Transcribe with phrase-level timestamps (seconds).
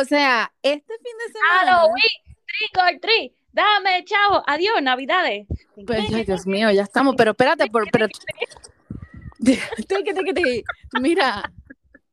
[0.00, 1.76] O sea, este fin de semana.
[1.76, 5.46] Halloween, trick or treat, dame chavo, adiós, navidades.
[5.86, 8.06] Pues, ay, Dios mío, ya estamos, pero espérate, por, pero...
[11.00, 11.52] Mira,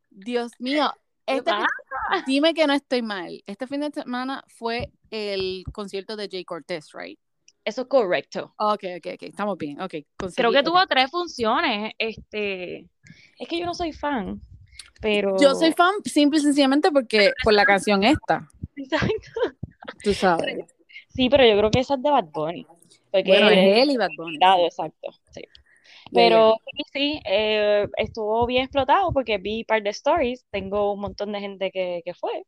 [0.09, 0.93] Dios mío,
[1.25, 3.41] este fin- dime que no estoy mal.
[3.45, 7.19] Este fin de semana fue el concierto de Jay Cortez, right?
[7.65, 8.53] Eso es correcto.
[8.57, 9.95] Ok, ok, ok, estamos bien, ok.
[10.35, 11.93] Creo que tuvo tres funciones.
[11.97, 12.87] Este,
[13.39, 14.41] es que yo no soy fan,
[15.01, 15.37] pero.
[15.39, 19.31] Yo soy fan simple y sencillamente porque por la canción esta, Exacto.
[20.03, 20.65] tú sabes.
[21.09, 22.65] Sí, pero yo creo que esa es de Bad Bunny.
[23.11, 24.35] Porque Bueno, es él y Bad Bunny.
[24.35, 25.09] invitado, exacto.
[25.31, 25.41] Sí.
[26.13, 30.45] Pero sí, sí, eh, estuvo bien explotado porque vi par de stories.
[30.51, 32.45] Tengo un montón de gente que, que fue.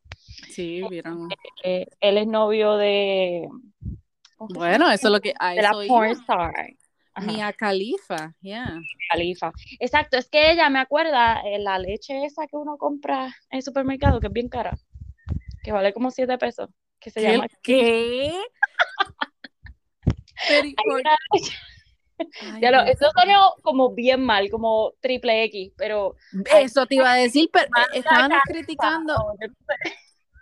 [0.49, 1.29] Sí, vieron.
[1.63, 3.47] Eh, él es novio de.
[4.37, 6.53] ¿cómo que se Bueno, eso es lo que a de la porn star.
[7.21, 8.79] Mia Khalifa, yeah.
[9.11, 9.51] Khalifa.
[9.79, 13.63] Exacto, es que ella me acuerda eh, la leche esa que uno compra en el
[13.63, 14.77] supermercado, que es bien cara,
[15.63, 17.47] que vale como 7 pesos, que se llama.
[17.61, 18.39] ¿Qué?
[20.47, 21.57] Pero, ¿y Hay por- una leche-
[22.53, 26.15] Ay, Ya lo, eso sonó como bien mal, como triple X, pero
[26.53, 29.15] Eso te iba a decir, pero eh, Khalifa, criticando.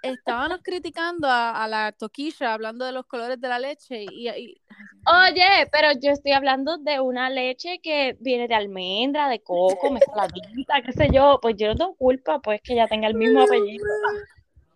[0.02, 4.62] Estábamos criticando a, a la toquilla hablando de los colores de la leche y, y-
[5.09, 10.81] Oye, pero yo estoy hablando de una leche que viene de almendra, de coco, mezcladita,
[10.86, 11.40] qué sé yo.
[11.42, 13.86] Pues yo no tengo culpa, pues que ella tenga el mismo apellido.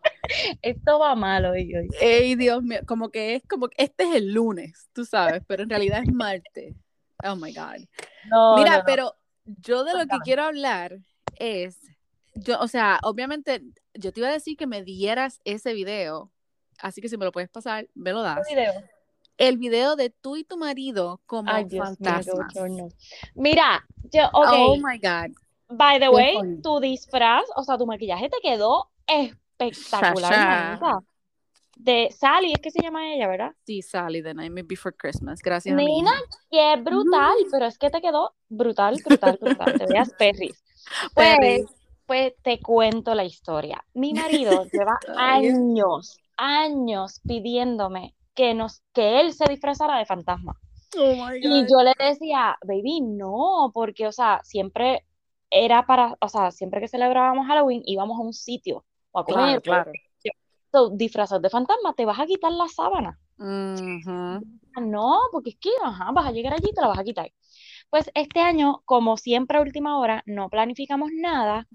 [0.61, 1.75] Esto va mal hoy.
[1.75, 1.89] hoy.
[1.99, 5.63] Ey, Dios mío, como que es como que este es el lunes, tú sabes, pero
[5.63, 6.75] en realidad es martes.
[7.23, 7.85] Oh my God.
[8.23, 8.83] No, Mira, no, no.
[8.85, 10.97] pero yo de lo que quiero hablar
[11.37, 11.77] es,
[12.35, 13.61] yo, o sea, obviamente,
[13.93, 16.31] yo te iba a decir que me dieras ese video,
[16.79, 18.45] así que si me lo puedes pasar, me lo das.
[18.47, 18.73] ¿Qué video?
[19.37, 22.53] El video de tú y tu marido como Ay, Dios qué fantasmas.
[22.53, 22.89] bochorno.
[23.33, 25.35] Mira, yo, ok, Oh my God.
[25.69, 30.79] by the qué way, tu disfraz, o sea, tu maquillaje te quedó espectacular.
[31.77, 33.53] De Sally, es que se llama ella, ¿verdad?
[33.65, 35.41] Sí, Sally, The Nightmare Before Christmas.
[35.41, 36.13] Gracias Nina,
[36.51, 39.79] es brutal, pero es que te quedó brutal, brutal, brutal.
[39.79, 40.63] Te veas perris.
[41.15, 41.65] Pues, Perris.
[42.11, 43.85] Pues te cuento la historia.
[43.93, 50.59] Mi marido lleva años, años pidiéndome que nos, que él se disfrazara de fantasma.
[50.97, 55.05] Oh my Y yo le decía, baby, no, porque, o sea, siempre
[55.49, 59.61] era para, o sea, siempre que celebrábamos Halloween íbamos a un sitio o a comer.
[59.61, 59.91] Claro, claro.
[60.73, 63.17] So, disfrazado de fantasma, te vas a quitar la sábana.
[63.39, 67.03] Ah, No, porque es que, ajá, vas a llegar allí y te la vas a
[67.05, 67.31] quitar.
[67.91, 71.67] Pues este año, como siempre a última hora, no planificamos nada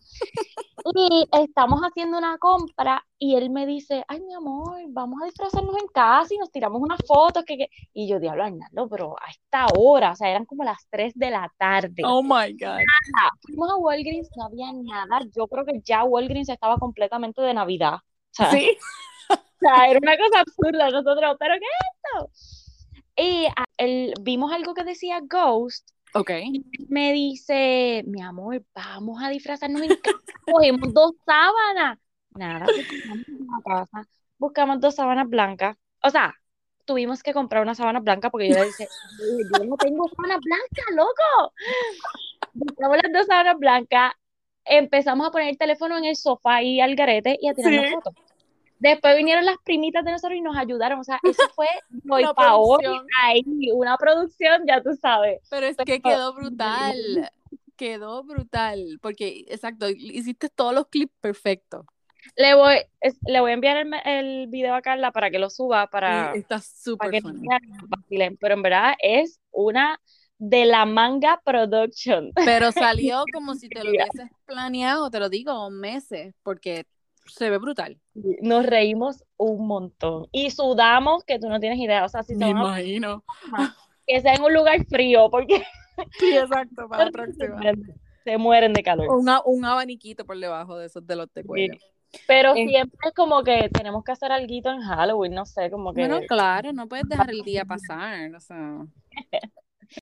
[0.94, 5.76] y estamos haciendo una compra y él me dice, ay, mi amor, vamos a disfrazarnos
[5.76, 7.44] en casa y nos tiramos unas fotos.
[7.44, 7.70] Que, que-".
[7.92, 11.30] Y yo, diablo, Arnaldo, pero a esta hora, o sea, eran como las 3 de
[11.30, 12.02] la tarde.
[12.02, 12.80] Oh my God.
[13.42, 15.20] Fuimos a Walgreens, no había nada.
[15.36, 17.98] Yo creo que ya Walgreens estaba completamente de Navidad.
[18.30, 18.76] Sí.
[19.28, 20.88] o sea, era una cosa absurda.
[20.88, 22.56] Nosotros, ¿pero qué es esto?
[23.18, 25.90] Y él, vimos algo que decía Ghost.
[26.18, 26.30] Ok.
[26.88, 30.18] me dice, mi amor, vamos a disfrazarnos en casa.
[30.50, 31.98] Cogemos dos sábanas.
[32.34, 34.08] Nada, pues, buscamos casa.
[34.38, 35.76] Buscamos dos sábanas blancas.
[36.02, 36.34] O sea,
[36.84, 38.88] tuvimos que comprar una sábana blanca porque yo le dije,
[39.58, 41.52] yo no tengo sábana blanca, loco.
[42.54, 44.12] Buscamos las dos sábanas blancas.
[44.64, 47.94] Empezamos a poner el teléfono en el sofá y al garete y a tirarnos Sí.
[47.94, 48.14] fotos.
[48.78, 51.00] Después vinieron las primitas de nosotros y nos ayudaron.
[51.00, 51.68] O sea, eso fue
[52.08, 52.84] hoy para hoy.
[53.22, 55.40] Ahí, una producción, ya tú sabes.
[55.50, 57.30] Pero es que quedó brutal.
[57.76, 58.98] Quedó brutal.
[59.02, 61.84] Porque, exacto, hiciste todos los clips perfectos.
[62.36, 65.48] Le voy, es- le voy a enviar el, el video a Carla para que lo
[65.48, 67.22] suba, para, está súper.
[68.40, 70.00] Pero en verdad es una
[70.38, 72.32] de la manga production.
[72.34, 76.84] Pero salió como si te lo hubieses planeado, te lo digo, meses, porque
[77.28, 77.98] se ve brutal.
[78.42, 80.26] Nos reímos un montón.
[80.32, 82.04] Y sudamos, que tú no tienes idea.
[82.04, 83.24] O sea, si se Me a- imagino.
[84.06, 85.62] que sea en un lugar frío, porque
[86.18, 87.54] Sí, exacto, para la se próxima.
[87.56, 87.94] mueren,
[88.24, 89.08] se mueren de calor.
[89.14, 91.74] Un, a- un abaniquito por debajo de esos de los de cuello.
[92.26, 92.66] Pero Eh.
[92.68, 96.00] siempre es como que tenemos que hacer algo en Halloween, no sé, como que...
[96.06, 98.86] Bueno, claro, no puedes dejar el día pasar, o sea.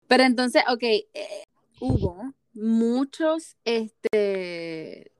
[0.06, 1.44] Pero entonces, ok, eh,
[1.80, 5.10] hubo muchos, este,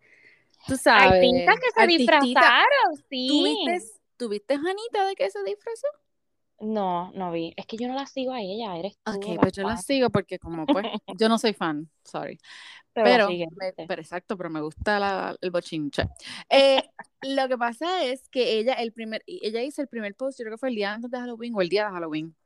[0.67, 3.27] tú sabes, Artistas que se disfrazaron, sí.
[3.29, 5.87] ¿Tuviste, ¿Tuviste Janita de que se disfrazó?
[6.61, 7.53] No, no vi.
[7.57, 9.13] Es que yo no la sigo a ella, eres tú.
[9.13, 10.87] Ok, pues yo la sigo porque como pues,
[11.19, 12.39] yo no soy fan, sorry.
[12.93, 13.27] Pero
[13.59, 16.05] Pero, pero exacto, pero me gusta la- el bochinche.
[16.49, 16.81] Eh,
[17.23, 20.57] lo que pasa es que ella, el primer, ella hizo el primer post, yo creo
[20.57, 22.37] que fue el día antes de Halloween o el día de Halloween.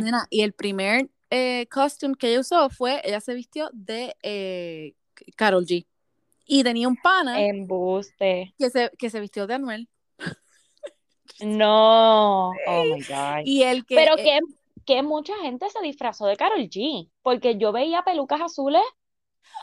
[0.00, 4.94] Nena, y el primer eh, costume que ella usó fue, ella se vistió de eh,
[5.36, 5.86] Carol G.
[6.46, 8.54] Y tenía un pana Embuste.
[8.58, 9.88] que, se, que se vistió de Anuel.
[11.40, 13.42] No, oh my God.
[13.44, 13.94] Y el que.
[13.96, 14.40] Pero eh, que,
[14.86, 18.80] que mucha gente se disfrazó de Carol G, porque yo veía pelucas azules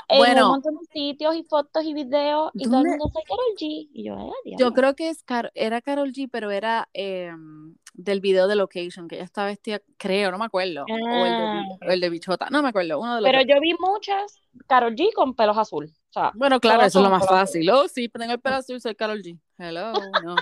[0.10, 0.46] en Bueno.
[0.46, 3.90] un montón de sitios y fotos y videos, y todo el mundo soy Carol G.
[3.94, 4.74] Y yo, "Ay, Yo diablo".
[4.74, 9.16] creo que es Car- era Carol G, pero era em, del video de Location, que
[9.16, 10.86] ella estaba vestida, creo, no me acuerdo.
[10.86, 13.40] O el de, Ah, o el de Bichota, no me acuerdo, uno de los Pero
[13.44, 13.48] dos.
[13.48, 15.86] yo vi muchas Carol G con pelos azul.
[16.10, 17.36] O sea, Bueno, claro, eso es lo más azul.
[17.38, 17.70] fácil.
[17.72, 19.40] Oh, sí, tengo el pelo azul, soy Carol G.
[19.58, 19.94] Hello,
[20.24, 20.36] no.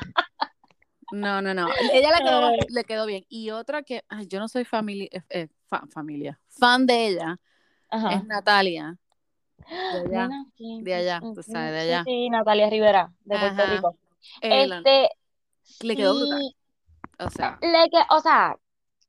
[1.11, 1.67] No, no, no.
[1.91, 3.25] Ella le quedó, le quedó bien.
[3.27, 7.37] Y otra que, ay, yo no soy familia, eh, fa- familia, fan de ella,
[7.89, 8.13] Ajá.
[8.13, 8.97] es Natalia.
[9.69, 10.29] De allá.
[10.81, 12.03] De allá, tú sabes, de allá.
[12.05, 13.75] Sí, Natalia Rivera, de Puerto Ajá.
[13.75, 13.95] Rico.
[14.41, 15.09] Este,
[15.83, 16.55] le quedó brutal.
[17.19, 18.57] o sea, le que, o sea,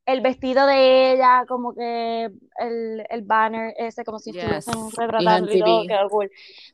[0.06, 2.24] el vestido de ella, como que
[2.58, 5.88] el, el banner ese, como si Yes, estuviesen retratando y todo, MTV.
[5.88, 6.30] quedó cool.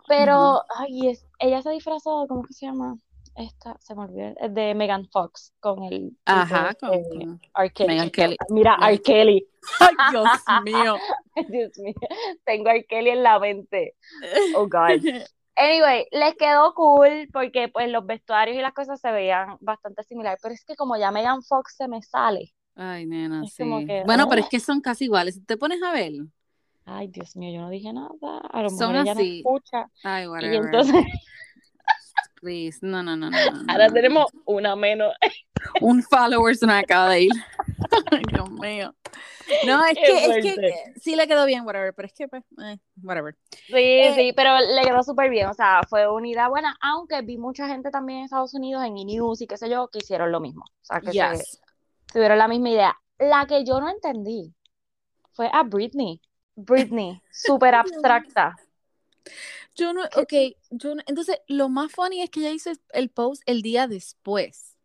[0.08, 2.96] Pero, ay, es, ella se disfrazó, ¿cómo que se llama?
[3.38, 7.72] Esta, se me olvidó, es de Megan Fox, con el ajá, con, con- R.
[8.10, 8.36] Kelly.
[8.48, 9.00] Mira, R.
[9.00, 9.46] Kelly.
[9.80, 10.28] Ay, Dios
[10.64, 10.96] mío.
[11.48, 11.94] Dios mío,
[12.44, 12.84] tengo a R.
[12.86, 13.94] Kelly en la mente.
[14.56, 15.00] Oh, God.
[15.60, 20.38] Anyway, les quedó cool porque pues los vestuarios y las cosas se veían bastante similares,
[20.40, 23.64] pero es que como ya Megan Fox se me sale, Ay, nena, sí.
[23.84, 24.44] que, Bueno, pero ah.
[24.44, 25.34] es que son casi iguales.
[25.34, 26.12] Si te pones a ver,
[26.84, 29.38] ay Dios mío, yo no dije nada, a lo Son mejor ella no así.
[29.38, 30.64] escucha, ay, y whatever.
[30.64, 31.04] entonces
[32.40, 32.78] Please.
[32.82, 33.38] No, no, no, no,
[33.68, 33.94] ahora no.
[33.94, 35.12] tenemos una menos.
[35.80, 37.32] un follower se me acaba de ir.
[38.10, 38.94] Ay, Dios mío.
[39.66, 42.78] No, es que, es que sí le quedó bien, whatever, pero es que, pues, eh,
[43.02, 43.34] whatever.
[43.50, 47.22] Sí, Eh, sí, pero le quedó súper bien, o sea, fue una idea buena, aunque
[47.22, 49.02] vi mucha gente también en Estados Unidos, en E!
[49.06, 51.60] y qué sé yo, que hicieron lo mismo, o sea, que se, Yes.
[52.12, 52.98] tuvieron la misma idea.
[53.18, 54.52] La que yo no entendí
[55.32, 56.20] fue a Britney.
[56.54, 58.54] Britney, súper abstracta.
[59.78, 60.32] Yo no, ok,
[60.70, 64.76] yo no- entonces lo más funny es que ella hizo el post el día después.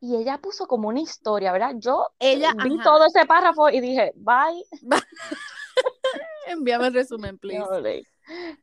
[0.00, 1.74] Y ella puso como una historia, ¿verdad?
[1.76, 2.82] Yo Ella, vi ajá.
[2.82, 4.64] todo ese párrafo y dije, bye.
[6.46, 7.58] Envíame el resumen, please.
[7.60, 8.04] No,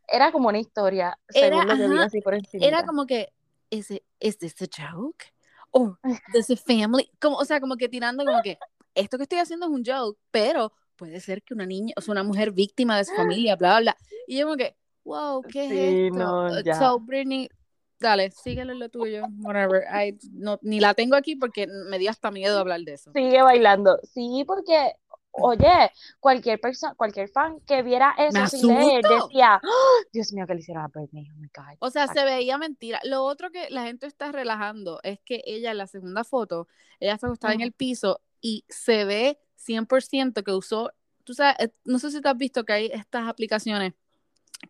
[0.07, 2.65] Era como una historia, Era, según lo que vi así por encima.
[2.65, 3.31] Era como que,
[3.69, 5.25] ¿is, it, is this a joke?
[5.71, 5.99] Or
[6.33, 7.11] does the family?
[7.19, 8.57] Como, o sea, como que tirando como que,
[8.95, 12.11] esto que estoy haciendo es un joke, pero puede ser que una niña, o sea,
[12.11, 13.97] una mujer víctima de su familia, bla, bla, bla.
[14.27, 16.17] Y yo como que, wow, ¿qué Sí, es esto?
[16.17, 16.75] no, ya.
[16.79, 17.49] So, Britney,
[17.99, 19.83] dale, síguelo en lo tuyo, whatever.
[19.93, 23.11] I, no, ni la tengo aquí porque me dio hasta miedo hablar de eso.
[23.13, 23.99] Sigue bailando.
[24.03, 24.93] Sí, porque,
[25.31, 30.45] oye, cualquier persona, cualquier fan que viera eso Me sin leer decía, "Oh, Dios mío,
[30.45, 31.29] que le hicieron a Britney.
[31.31, 31.77] Oh my God.
[31.79, 32.99] O sea, se veía mentira.
[33.03, 36.67] Lo otro que la gente está relajando es que ella en la segunda foto,
[36.99, 40.91] ella está acostada en el piso y se ve 100% que usó,
[41.23, 43.93] tú sabes, eh, no sé si te has visto que hay estas aplicaciones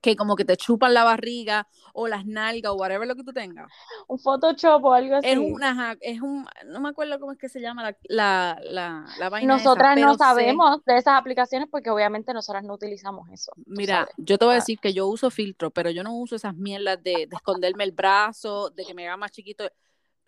[0.01, 3.31] que como que te chupan la barriga o las nalgas o whatever lo que tú
[3.33, 3.71] tengas.
[4.07, 5.27] Un Photoshop o algo así.
[5.29, 9.05] Es una, es un, no me acuerdo cómo es que se llama la, la, la,
[9.19, 13.51] la vaina Nosotras no sé- sabemos de esas aplicaciones porque obviamente nosotras no utilizamos eso.
[13.65, 14.59] Mira, yo te voy a Ah.
[14.59, 17.91] decir que yo uso filtro, pero yo no uso esas mierdas de, de esconderme el
[17.91, 19.65] brazo, de que me haga más chiquito.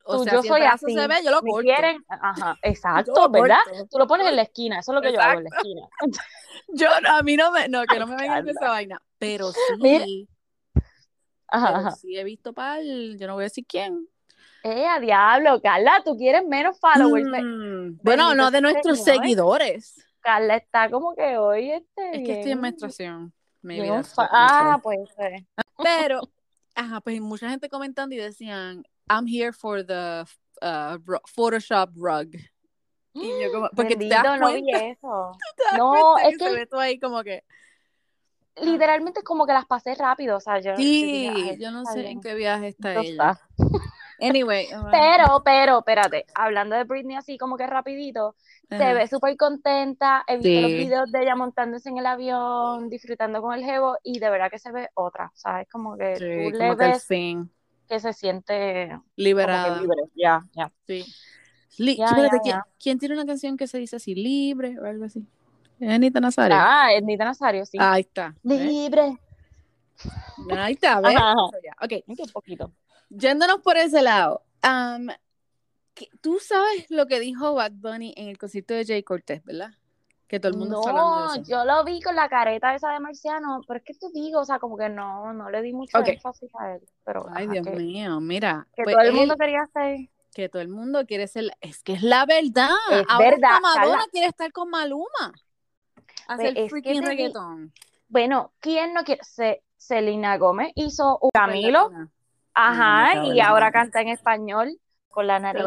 [0.07, 0.93] O Tú, sea, yo si soy así.
[0.93, 1.65] se ve, yo lo ¿Me corto.
[1.65, 2.05] quieren?
[2.07, 3.57] Ajá, exacto, ¿verdad?
[3.89, 5.81] Tú lo pones en la esquina, eso es lo que yo hago en la esquina.
[6.69, 8.51] Yo, a mí no me, no, que no me vengan Carla.
[8.51, 9.01] esa vaina.
[9.19, 10.05] Pero Mira.
[10.05, 10.27] sí,
[11.47, 11.91] Ajá, pero ajá.
[11.91, 14.07] sí he visto pal, yo no voy a decir quién.
[14.63, 17.27] Eh, a diablo, Carla, tú quieres menos followers.
[17.27, 19.21] Mm, Bueno, no de nuestros Señor.
[19.21, 19.95] seguidores.
[20.21, 23.33] Carla está como que hoy este Es que estoy en menstruación.
[23.63, 25.45] What it Ah, pues eh.
[25.83, 26.21] Pero,
[26.73, 30.25] ajá, pues mucha gente comentando y decían, I'm here for the
[30.61, 30.97] uh,
[31.27, 32.35] Photoshop rug.
[33.13, 35.31] Y yo como, porque te Bendito, das no vi eso.
[35.57, 37.43] te das No, es que que- ahí como que,
[38.61, 42.11] Literalmente como que las pasé rápido, o sea, yo, sí, "Ay, yo no sé bien,
[42.13, 43.31] en qué viaje está ella.
[43.31, 43.41] está".
[44.21, 48.35] Anyway, uh, Pero, pero, espérate, hablando de Britney así como que rapidito,
[48.69, 53.41] se ve súper contenta, he visto los videos de ella montándose en el avión, disfrutando
[53.41, 55.67] con el jevo, y de verdad que se ve otra, ¿sabes?
[55.69, 57.51] Como que Sí, tú le como que ves fin,
[57.87, 59.79] que se siente liberada.
[59.81, 60.71] libre, ya, ya.
[60.87, 61.05] Sí.
[61.77, 62.65] Li- Ya, espérate, ya, ¿quién, ya.
[62.79, 65.25] quién tiene una canción que se dice así, libre o algo así?
[65.79, 66.55] ¿Es Anita Nazario?
[66.59, 67.77] Ah, Ednita Nazario, sí.
[67.81, 68.33] Ahí está.
[68.43, 68.61] ¿ves?
[68.65, 69.17] Libre.
[70.57, 71.15] Ahí está, ¿ves?
[71.15, 71.57] Ajá, ajá.
[71.63, 72.71] Ya, Ok, Un poquito.
[73.09, 74.43] yéndonos por ese lado.
[75.93, 79.71] que- Tú sabes lo que dijo Bad Bunny en el concierto de Jay Cortés, ¿verdad?
[80.27, 81.49] Que todo el mundo está hablando No, de eso.
[81.51, 84.45] yo lo vi con la careta esa de Marciano, pero es que te digo, o
[84.45, 86.07] sea, como que no, no le di mucho Ok.
[86.07, 86.81] énfasis a él.
[87.03, 88.67] Pero Ay, ajá, Dios que, mío, mira.
[88.75, 90.09] que pues todo el él- mundo quería hacer.
[90.33, 91.55] que todo el mundo quiere ser.
[91.61, 92.69] Es que es la verdad.
[92.91, 94.05] Es Ahora verdad, Madonna Carla.
[94.11, 95.31] quiere estar con Maluma.
[96.27, 97.73] Hacer Pues es que freaking di- reggaetón.
[98.09, 99.23] Bueno, ¿quién no quiere?
[99.23, 101.91] Se, Selena Gómez hizo un Camilo,
[102.53, 104.77] ajá, no, y ahora canta en español.
[105.09, 105.63] con la nariz.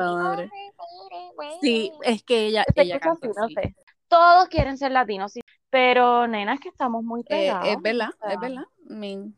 [1.62, 3.54] Sí, es que ella, ella canta así, no así.
[3.54, 3.74] sé.
[4.08, 5.40] Todos quieren ser latinos, sí.
[5.70, 7.68] Pero, nena, es que estamos muy Eh, pegados.
[7.68, 8.34] es verdad, o sea.
[8.34, 8.62] es verdad.
[8.88, 9.34] Todo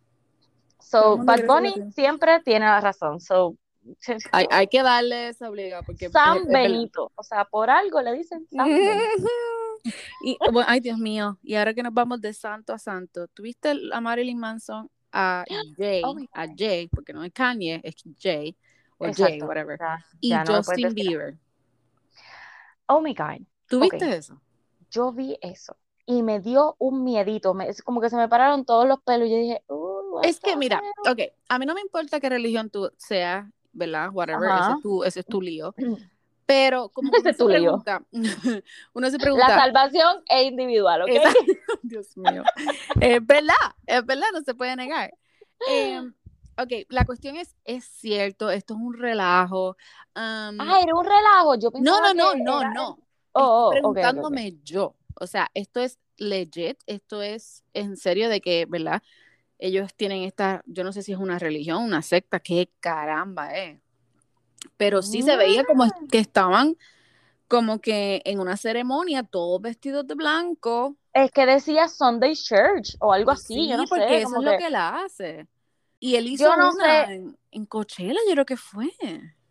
[0.78, 3.20] So, Bad Bunny siempre tiene la razón.
[3.20, 3.56] So,
[4.32, 6.08] hay, hay que darle esa obliga porque
[6.38, 6.62] es- verdad.
[6.70, 7.10] Benito.
[7.14, 9.28] O sea, por algo le dicen Sam Benito.
[10.22, 11.38] Y, bueno, ay, Dios mío.
[11.42, 15.42] Y ahora que nos vamos de santo a santo, ¿tuviste a Marilyn Manson, a
[15.78, 18.54] Jay, Oh my a Jay, porque no es Kanye, es Jay,
[18.98, 20.94] o Jay, whatever, Ya, y ya Justin.
[20.94, 21.38] Bieber?
[22.88, 23.40] Oh my God.
[23.66, 24.38] ¿Tuviste eso?
[24.90, 27.54] Yo vi eso y me dio un miedito.
[27.54, 29.28] Me- es como que se me pararon todos los pelos.
[29.28, 32.28] Y yo dije, "Uh, Es que mira, hell?" ok, a mí no me importa qué
[32.28, 34.10] religión tú seas, ¿verdad?
[34.12, 35.74] Whatever, ese es tu, ese es tu lío.
[36.46, 37.80] Pero como uno es se tu lío.
[37.82, 38.02] pregunta,
[38.92, 41.10] uno se La pregunta, salvación es individual, ¿ok?
[41.82, 42.42] Dios mío.
[43.00, 43.54] Es verdad,
[43.86, 45.14] es verdad, no se puede negar.
[45.68, 46.12] Em,
[46.58, 49.76] ok, la cuestión es, es cierto, esto es un relajo.
[50.14, 51.54] am, Ah, era un relajo.
[51.54, 52.98] Yo no, pensaba no, no, que no, era- no.
[53.32, 54.94] Oh, oh, preguntándome yo.
[55.20, 59.02] O sea, esto es legit, esto es en serio de que, ¿verdad?
[59.58, 63.80] Ellos tienen esta, yo no sé si es una religión, una secta, qué caramba es.
[64.76, 66.76] Pero sí se veía como que estaban
[67.48, 70.96] como que en una ceremonia, todos vestidos de blanco.
[71.12, 74.18] Es que decía Sunday Church o algo así, Sí, yo no porque sé.
[74.22, 75.46] eso es lo que- él hace.
[75.98, 77.14] Y él hizo Yo no una sé.
[77.14, 78.90] en, en Coachella, yo creo que fue.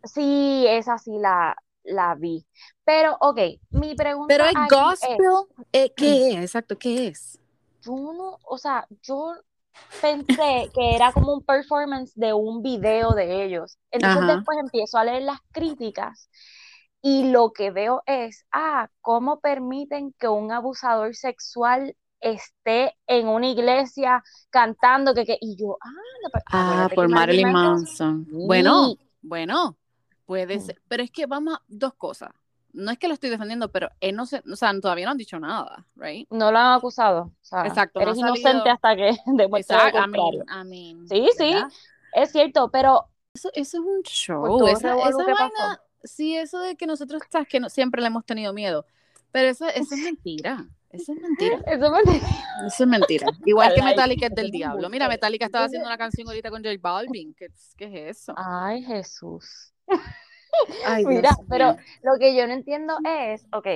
[0.02, 2.46] Sí, esa sí la, la vi.
[2.90, 3.38] Pero, ok,
[3.70, 5.16] mi pregunta Pero es aquí gospel.
[5.72, 6.36] eh, ¿Qué es?
[6.36, 7.38] Exacto, ¿qué es?
[7.82, 9.34] yo no, o sea, yo
[10.00, 13.78] pensé que era como un performance de un video de ellos.
[13.92, 14.36] Entonces Ajá.
[14.36, 16.28] después empiezo a leer las críticas
[17.00, 23.48] y lo que veo es, ah, ¿cómo permiten que un abusador sexual esté en una
[23.48, 25.88] iglesia cantando que, que- y yo, ah,
[26.22, 28.26] no, Ah, acuérdate por Marilyn Manson- Manson.
[28.46, 28.98] Bueno, Sí.
[29.22, 29.78] bueno,
[30.26, 30.60] puede Mm.
[30.60, 30.82] ser.
[30.88, 32.30] Pero es que vamos a dos cosas.
[32.72, 35.16] No es que lo estoy defendiendo, pero él no se, o sea, todavía no han
[35.16, 36.28] dicho nada, right?
[36.30, 37.22] No lo han acusado.
[37.22, 40.44] O sea, Exacto, no eres ha inocente hasta que demuestre lo Exacto, I contrario.
[40.46, 41.68] mean, I mean, Sí, sí, ¿verdad?
[42.14, 44.66] es cierto, pero Eso, eso es un show.
[44.66, 45.80] Esa, esa vaina, pasó.
[46.04, 48.86] sí, eso de que nosotros sabes que no- siempre le hemos tenido miedo.
[49.32, 50.66] Pero eso, eso es mentira.
[50.90, 51.58] Eso es mentira.
[51.66, 52.00] eso me...
[52.66, 53.28] Eso es mentira.
[53.44, 54.88] Igual que Metallica es del diablo.
[54.90, 57.32] Mira, Metallica estaba haciendo una canción ahorita con J Balvin.
[57.34, 58.34] ¿Qué, qué es eso?
[58.36, 59.72] Ay, Jesús.
[60.86, 63.66] Ay, Mira, pero lo que yo no entiendo es, ok,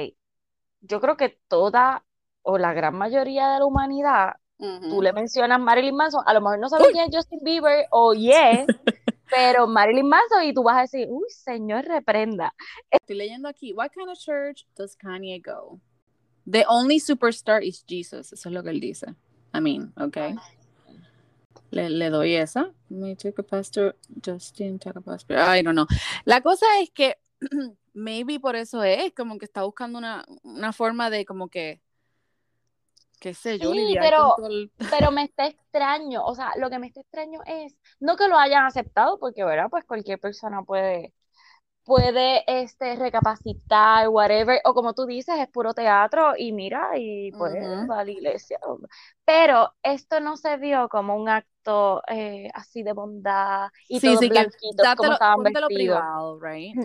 [0.80, 2.04] yo creo que toda
[2.42, 6.58] o la gran mayoría de la humanidad, tú le mencionas Marilyn Manson, a lo mejor
[6.58, 8.66] no sabes quién es Justin Bieber o Yes,
[9.30, 12.54] pero Marilyn Manson y tú vas a decir, uy, señor, reprenda.
[12.90, 13.72] Estoy leyendo aquí.
[13.72, 15.80] What kind of church does Kanye go?
[16.46, 18.32] The only superstar is Jesus.
[18.32, 19.14] Eso es lo que él dice.
[19.54, 20.34] I mean, okay.
[21.74, 22.70] Le, le doy esa.
[22.88, 25.36] Me took a pastor, Justin took a pastor.
[25.36, 25.86] I don't know.
[26.24, 27.16] La cosa es que
[27.94, 31.80] maybe por eso es como que está buscando una, una forma de como que
[33.20, 36.88] qué sé yo, Sí, pero- el- Pero me está extraño, o sea, lo que me
[36.88, 39.68] está extraño es, no que lo hayan aceptado, porque, ¿verdad?
[39.70, 41.14] Pues cualquier persona puede,
[41.84, 47.54] puede, este, recapacitar, whatever, o como tú dices, es puro teatro, y mira, y pues
[47.58, 47.90] Ujú.
[47.90, 48.58] va a la iglesia.
[49.24, 54.18] Pero esto no se vio como un acto eh, así de bondad, y Sí, todos
[54.18, 56.04] sí, que blanquitos, como estaban póntelo vestidos.
[56.12, 56.78] privado, right?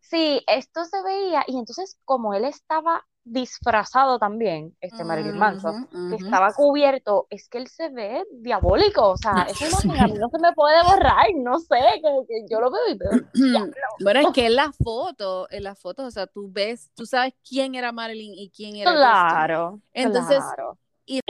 [0.00, 6.10] Sí, esto se veía, y entonces como él estaba disfrazado también, este Marilyn Manson, Ujú,
[6.10, 10.14] que estaba cubierto, es que él se ve diabólico, o sea, Dios imagen a mí
[10.18, 13.10] no se me puede borrar, no sé, como que yo lo veo y veo.
[14.00, 17.34] Bueno, es que en las fotos, en las fotos, o sea, tú ves, tú sabes
[17.46, 19.02] quién era Marilyn y quién era Justin.
[19.02, 20.78] Claro, Entonces, claro.
[21.06, 21.20] y-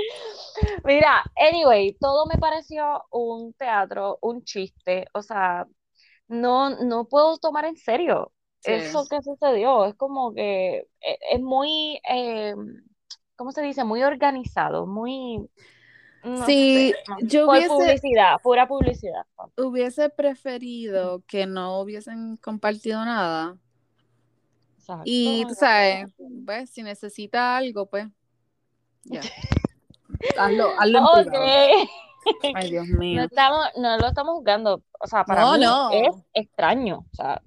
[0.85, 5.67] Mira, anyway, todo me pareció un teatro, un chiste, o sea,
[6.29, 8.33] no, no puedo tomar en serio.
[8.77, 12.55] Eso que sucedió, es como que eh, es muy, eh,
[13.37, 13.85] ¿cómo se dice?
[13.85, 15.49] Muy organizado, muy,
[16.25, 19.27] no Sí, sé, no, yo hubiese, publicidad, pura publicidad.
[19.57, 23.59] hubiese preferido que no hubiesen compartido nada.
[24.79, 25.05] Exacto.
[25.05, 26.07] Y tú sabes,
[26.47, 28.09] pues, si necesita algo, pues,
[29.05, 29.23] ya.
[30.37, 31.13] Hazlo, hazlo en Ok.
[31.25, 31.51] privado.
[32.53, 33.25] Ay, Dios No mío.
[33.25, 35.91] estamos, no lo estamos jugando, o sea, para No, mí no.
[35.91, 37.43] es extraño, o sea,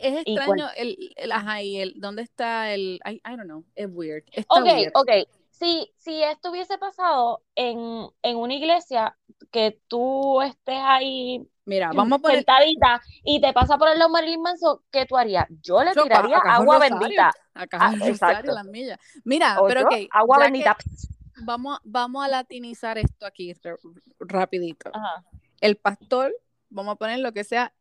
[0.00, 3.64] Es, es extraño el, el, ajá, y el, ¿dónde está el, I, I don't know,
[3.74, 4.24] es weird.
[4.32, 4.92] Está Ok, weird.
[4.94, 5.10] ok.
[5.50, 9.16] Si, si esto hubiese pasado en, en una iglesia,
[9.50, 14.10] que tú estés ahí Mira, vamos a poner, sentadita y te pasa por el lado
[14.10, 15.46] Marilyn Manson, ¿qué tú harías?
[15.62, 16.98] Yo le Yo, tiraría agua Rosario.
[16.98, 17.32] bendita.
[17.54, 18.98] acá Ah, Rosario, las millas.
[19.24, 20.76] Mira, pero ok, agua bendita.
[21.44, 23.54] vamos, vamos a latinizar esto aquí
[24.18, 24.90] rapidito.
[24.92, 25.24] Ajá.
[25.60, 26.34] El pastor,
[26.70, 27.72] vamos a poner lo que sea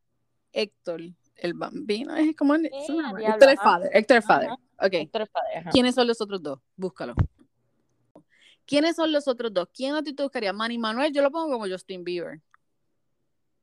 [0.53, 1.01] Héctor,
[1.41, 3.63] El bambino es como el, ajá.
[3.63, 4.49] Father, el Father.
[4.49, 4.59] Ajá.
[4.77, 4.93] Ok.
[4.93, 5.69] Héctor Father, ajá.
[5.71, 6.59] ¿Quiénes son los otros dos?
[6.75, 7.15] Búscalo.
[8.65, 9.67] ¿Quiénes son los otros dos?
[9.73, 10.53] ¿Quién a ti te buscaría?
[10.53, 12.39] Manny Manuel, yo lo pongo como Justin Bieber.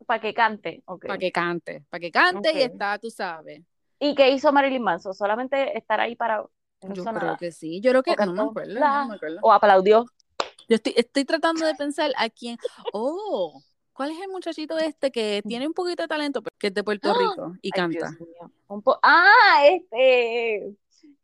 [0.06, 0.82] Para que cante.
[0.86, 1.06] ok.
[1.06, 1.84] Para que cante.
[1.88, 3.62] Para que cante y está, tú sabes.
[4.00, 5.14] ¿Y qué hizo Marilyn Manson?
[5.14, 6.44] Solamente estar ahí para.
[6.82, 7.36] No Yo creo nada.
[7.36, 7.80] que sí.
[7.80, 8.12] Yo creo que.
[8.12, 8.74] O No me acuerdo.
[8.74, 9.38] No me acuerdo.
[9.42, 10.06] O aplaudió.
[10.68, 12.58] Yo estoy, estoy tratando de pensar a quién.
[12.92, 13.62] Oh,
[13.98, 16.84] ¿cuál es el muchachito este que tiene un poquito de talento, pero que es de
[16.84, 17.14] Puerto ¡Ah!
[17.18, 18.10] Rico y Ay, canta?
[18.84, 20.68] Po- ah, este.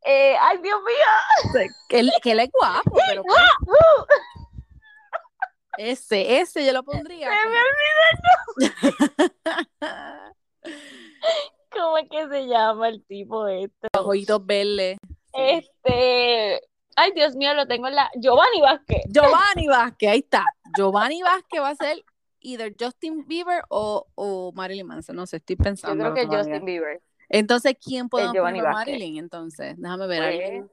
[0.04, 1.62] eh, ay, Dios mío.
[1.88, 3.38] Que él, que él es guapo, pero pues,
[3.68, 4.04] ¡Uh!
[5.78, 7.30] ese, ese yo lo pondría.
[7.30, 8.84] Se me como-
[11.70, 13.88] ¿Cómo es que se llama el tipo este?
[13.94, 14.98] Los ojitos verdes.
[15.32, 16.60] Este.
[16.96, 18.10] Ay, Dios mío, lo tengo en la.
[18.16, 19.02] Giovanni Vázquez.
[19.08, 20.44] Giovanni Vázquez, ahí está.
[20.76, 22.04] Giovanni Vázquez va a ser
[22.44, 25.16] either Justin Bieber o, o Marilyn Manson.
[25.16, 26.04] No sé, estoy Yo pensando.
[26.04, 26.52] creo que todavía.
[26.54, 27.02] Justin Bieber.
[27.28, 28.72] Entonces, ¿quién Giovanni poner a.
[28.72, 29.18] Marilyn?
[29.18, 30.18] Entonces, déjame ver.
[30.22, 30.70] Pues, alguien.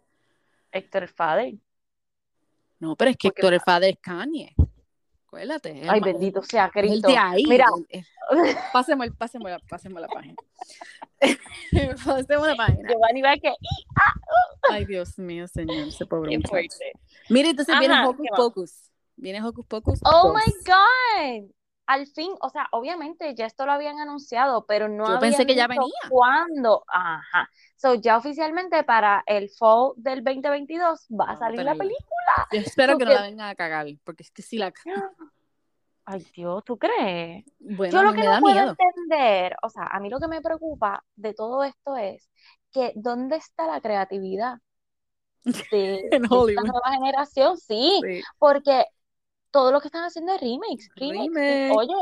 [0.71, 1.53] Héctor Fader.
[2.79, 4.55] No, pero es que porque- Héctor el es Kanye.
[5.25, 5.83] Acuérdate.
[5.87, 7.07] Ay, bendito sea es el Cristo.
[7.07, 7.45] de ahí.
[7.47, 7.65] Mira.
[8.73, 9.07] pasemos,
[9.49, 9.59] la,
[10.01, 10.35] la página.
[12.05, 12.89] pasemos la página.
[12.89, 13.53] Giovanni Vázquez.
[14.69, 16.91] Ay, Dios mío, señor, ese pobre Qué fuerte.
[17.29, 18.27] Mira, entonces viene Hocus.
[18.35, 18.91] Pocus.
[19.15, 19.99] Viene Hocus Pocus.
[20.03, 21.49] Oh my God.
[21.87, 25.55] Al fin, o sea, obviamente ya esto lo habían anunciado, pero no Yo pensé que
[25.55, 25.91] ya venía.
[26.09, 26.85] cuándo.
[26.87, 27.49] Ajá.
[27.75, 32.47] So, ya oficialmente para el fall del 2022 va a salir la película.
[32.51, 34.71] Yo espero que no Porque- la vengan a cagar, porque es que si la
[36.05, 37.45] Ay, Dios, ¿tú crees?
[37.59, 38.75] bueno, Yo lo que me no puedo miedo.
[38.77, 42.29] entender, o sea, a mí lo que me preocupa de todo esto es
[42.71, 44.57] que ¿dónde está la creatividad
[45.43, 45.51] de,
[46.11, 47.57] En de esta nueva generación?
[47.57, 48.21] Sí, Sí.
[48.39, 48.85] porque
[49.51, 51.33] todo lo que están haciendo es remakes, remakes.
[51.33, 51.71] Remake.
[51.75, 51.93] oye,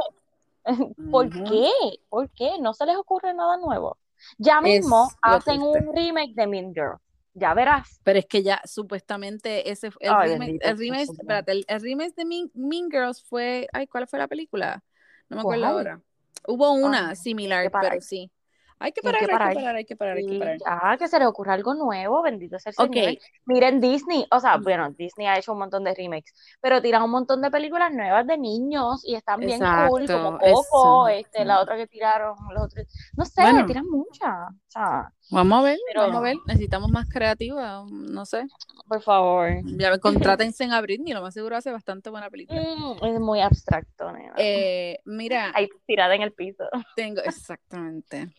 [1.12, 1.70] ¿por qué?
[2.10, 2.52] ¿Por qué?
[2.60, 3.98] No se les ocurre nada nuevo.
[4.38, 6.98] Ya mismo hacen un remake de Mean Girl.
[7.34, 8.00] Ya verás.
[8.04, 11.82] Pero es que ya supuestamente ese el Ay, remake, bendito el remake, espérate, el, el
[11.82, 14.84] remake de mean, Mean Girls fue, ay, ¿cuál fue la película?
[15.30, 16.02] No me acuerdo ahora.
[16.48, 18.32] Hubo una Ay, similar, pero sí.
[18.80, 19.76] Hay que Hay parar, hay que parar.
[19.76, 20.58] hay que parar, hay que parar.
[20.58, 23.18] ya, que se les ocurra algo nuevo, bendito sea el Ok, Señor.
[23.46, 27.12] Miren Disney, o sea, bueno, Disney ha hecho un montón de remakes, pero tiran un
[27.12, 31.76] montón de películas nuevas de niños y están bien cool, como Coco, este, la otra
[31.76, 32.88] que tiraron, los otros,
[33.18, 33.66] no sé, Bueno.
[33.66, 36.38] tiran muchas, sea, Vamos a ver, Pero- vamos a ver.
[36.48, 38.48] Necesitamos más creativa, no sé.
[38.88, 39.50] por favor.
[39.66, 42.60] Ya contrátense en Britney, lo más seguro hace bastante buena película.
[42.62, 44.34] Mm, es muy abstracto, nena.
[44.38, 46.64] Eh, mira, Ahí tirada en el piso.
[46.96, 48.32] tengo, exactamente.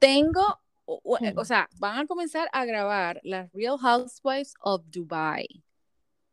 [0.00, 0.42] Tengo,
[0.86, 1.38] o, o- Hmm.
[1.38, 5.46] o sea, van a comenzar a grabar las Real Housewives of Dubai.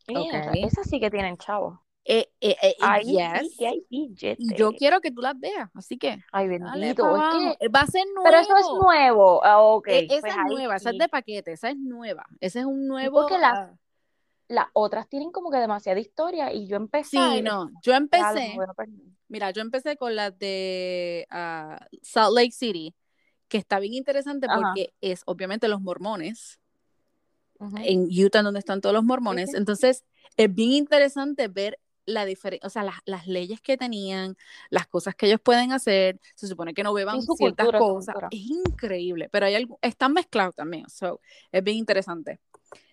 [0.07, 0.55] Mierda, Ok.
[0.65, 1.83] Esas sí que tienen chavo.
[2.03, 3.55] Eh, eh, eh, yes.
[3.55, 3.85] sí hay
[4.57, 7.67] yo quiero que tú las veas, así que Ay, bendito, es que...
[7.69, 8.23] va a ser nuevo.
[8.23, 9.43] Pero eso es nuevo.
[9.45, 9.87] Ah, ok.
[9.87, 12.25] Eh, esa pues es ahí nueva, esa es de paquete, esa es nueva.
[12.39, 13.21] Ese es un nuevo.
[13.21, 13.77] porque las- ah,
[14.47, 17.17] las otras tienen como que demasiada historia y yo empecé.
[17.17, 17.69] sí, no.
[17.83, 18.95] Yo empecé, perder.
[19.27, 22.95] mira, yo empecé con las de ah, Salt Lake City,
[23.47, 24.59] que está bien interesante Ajá.
[24.59, 26.59] porque es obviamente los mormones.
[27.83, 29.53] En Utah donde están todos los mormones.
[29.53, 30.03] Entonces,
[30.35, 34.35] es bien interesante ver la diferencia, o sea, las, las leyes que tenían,
[34.69, 36.19] las cosas que ellos pueden hacer.
[36.35, 38.15] Se supone que no beban ciertas cultura, cosas.
[38.31, 40.89] Es increíble, pero hay algo, están mezclados también.
[40.89, 41.19] So,
[41.51, 42.39] es bien interesante.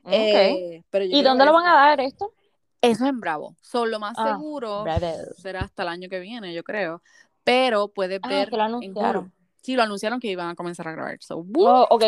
[0.03, 0.13] Ok.
[0.13, 2.33] Eh, pero ¿Y dónde lo van a dar esto?
[2.81, 3.57] Eso es en Bravo.
[3.61, 5.07] So, lo más Ah, seguro Bravo.
[5.37, 7.03] será hasta el año que viene, yo creo.
[7.45, 9.33] Pero puedes Ah, ver que lo en anunciaron.
[9.63, 11.19] Sí, lo anunciaron que iban a comenzar a grabar.
[11.21, 11.45] So.
[11.57, 12.05] Oh, ok.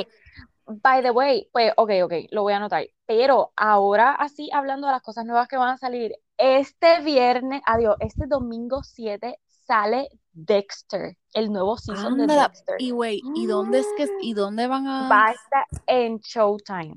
[0.70, 2.87] By the way, pues, ok, ok, lo voy a anotar.
[3.06, 7.96] Pero ahora, así hablando de las cosas nuevas que van a salir, este viernes, adiós,
[8.00, 12.26] este domingo 7 sale Dexter, el nuevo season de.
[12.26, 12.76] Dexter.
[12.78, 16.96] Y wait, ¿y dónde es que y dónde van a Va a estar en Showtime.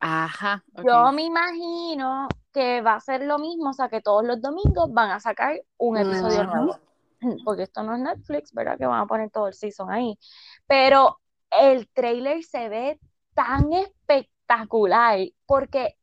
[0.00, 0.64] Ajá.
[0.82, 4.92] Yo me imagino que va a ser lo mismo, o sea, que todos los domingos
[4.92, 6.56] van a sacar un episodio Ajá.
[6.56, 6.78] nuevo.
[7.44, 8.78] Porque esto no es Netflix, ¿verdad?
[8.78, 10.18] Que van a poner todo el season ahí.
[10.66, 13.00] Pero el trailer se ve
[13.34, 15.96] tan espectacular porque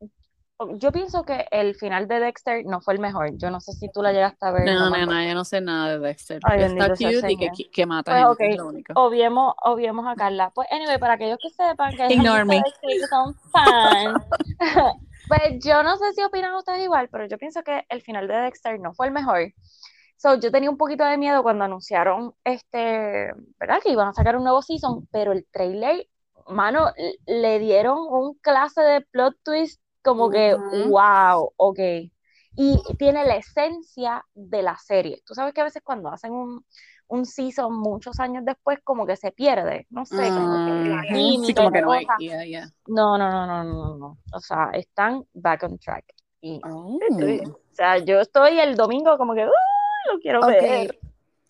[0.80, 3.38] yo pienso que el final de Dexter no fue el mejor.
[3.38, 4.66] Yo no sé si tú la llegaste a ver.
[4.66, 6.40] No, no no, yo no sé nada de Dexter.
[6.44, 8.52] Ay, Está cute y que, mata Pues, gente, ok.
[8.52, 8.94] es lo único.
[8.96, 10.50] Obviemos, obviemos a Carla.
[10.56, 12.56] Pues, anyway, para aquellos que sepan que Ignore me.
[12.56, 14.24] Dexter son fans,
[15.28, 18.38] pues yo no sé si opinan ustedes igual, pero yo pienso que el final de
[18.38, 19.54] Dexter no fue el mejor.
[20.16, 23.80] So, yo tenía un poquito de miedo cuando anunciaron este, ¿verdad?
[23.84, 26.08] Que iban a sacar un nuevo season, pero el trailer,
[26.50, 26.92] mano,
[27.26, 30.90] le dieron un clase de plot twist como que, Ujú.
[30.90, 31.80] wow, ok.
[32.60, 35.22] Y tiene la esencia de la serie.
[35.26, 36.66] Tú sabes que a veces cuando hacen un,
[37.08, 41.46] un season muchos años después como que se pierde, no sé, como que la Ujú,
[41.46, 42.08] sí, como la que no hay.
[42.20, 42.70] Yeah, yeah.
[42.88, 44.18] No, no, no, no, no, no.
[44.34, 46.06] O sea, están back on track.
[46.42, 46.98] Y Oh.
[47.02, 49.52] estoy- o sea, yo estoy el domingo como que, ¡uh!
[50.12, 50.48] lo quiero Ok.
[50.48, 51.00] ver.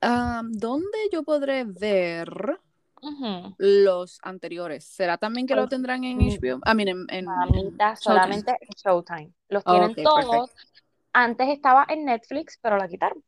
[0.01, 2.59] Um, ¿dónde yo podré ver
[3.01, 3.55] Ujú.
[3.57, 4.85] los anteriores?
[4.85, 6.59] ¿Será también que lo Pues, tendrán en HBO?
[6.65, 9.31] I mean, en, en- en Mamita, solamente en Showtime.
[9.49, 10.15] Los Oh, tienen ok, todos.
[10.31, 10.61] perfecto.
[11.13, 13.23] Antes estaba en Netflix, pero la quitaron.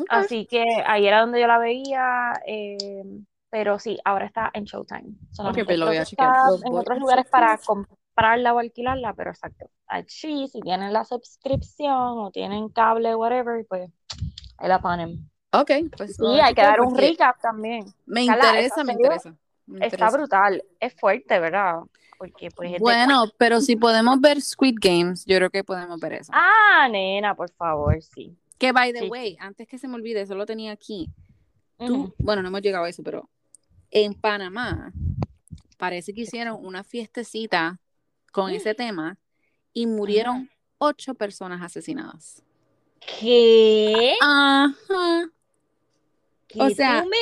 [0.00, 0.10] Ok.
[0.10, 2.32] Así que ahí era donde yo la veía.
[2.46, 3.02] eh,
[3.50, 5.14] pero sí, ahora está en Showtime.
[5.30, 6.32] Solamente pues lo creo voy a chequear.
[6.64, 9.70] en voy otros a lugares para comprarla o alquilarla, pero exacto.
[9.86, 13.90] Allí, si tienen la suscripción o tienen cable, whatever, pues
[14.58, 15.30] ahí la ponen.
[15.60, 17.86] Ok, pues a hay que dar un recap también.
[18.06, 19.34] me interesa, me interesa.
[19.66, 20.62] me está brutal.
[20.80, 21.80] Es fuerte, ¿verdad?
[22.18, 22.78] Porque pues de...
[22.78, 26.32] Bueno, pero si podemos ver Squid Games, yo creo que podemos ver eso.
[26.34, 28.36] Ah, nena, por favor, sí.
[28.58, 29.36] Que by the Sí, way, sí.
[29.40, 31.08] antes que se me olvide, eso lo tenía aquí.
[31.78, 33.28] Tú, bueno, no hemos llegado a eso, pero
[33.90, 34.92] en Panamá
[35.76, 37.80] parece que hicieron una fiestecita
[38.32, 39.18] con ese tema
[39.72, 42.42] y murieron ocho personas asesinadas.
[43.20, 44.14] ¿Qué?
[44.22, 45.30] Ajá.
[46.58, 47.16] O ¿Que sea, tú me...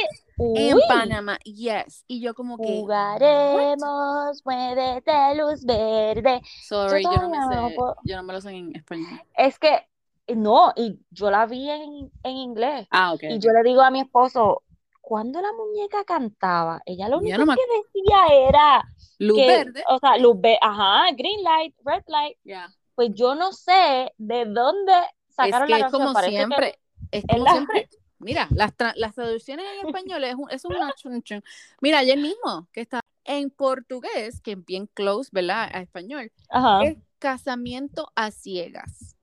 [0.69, 0.79] En.
[0.89, 2.05] Panamá, yes.
[2.09, 2.81] Y yo como que, what?
[2.81, 6.41] Jugaremos, muévete luz verde.
[6.63, 9.21] Sorry, yo no me no sé, puedo- yo no me lo sé en español.
[9.37, 9.87] Es que,
[10.35, 12.89] no, y yo la vi en, en inglés.
[12.91, 13.23] Ah, ok.
[13.25, 14.63] Y yo le digo a mi esposo,
[15.01, 17.61] cuando la muñeca cantaba, ella lo único no que
[17.95, 18.85] decía era
[19.19, 19.85] Luz que, verde.
[19.89, 22.39] o sea, luz verde, ajá, green light, red light.
[22.45, 22.69] Ya.
[22.95, 24.93] Pues yo no sé de dónde
[25.29, 26.79] Es sacaron que la es como Parece que siempre.
[27.11, 27.89] Es es como la- siempre.
[28.23, 31.43] Mira, las, tra- las traducciones en español es, un- es una chun chun.
[31.81, 35.69] Mira, ayer mismo que está en portugués, que es bien close, ¿verdad?
[35.73, 36.83] A español, Ajá.
[36.85, 39.17] es casamiento a ciegas.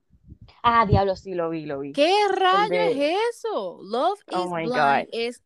[0.62, 1.92] Ah, diablo, sí lo vi, lo vi.
[1.92, 3.80] ¿Qué rayo es eso?
[3.82, 5.08] Love Oh is blind God.
[5.12, 5.42] es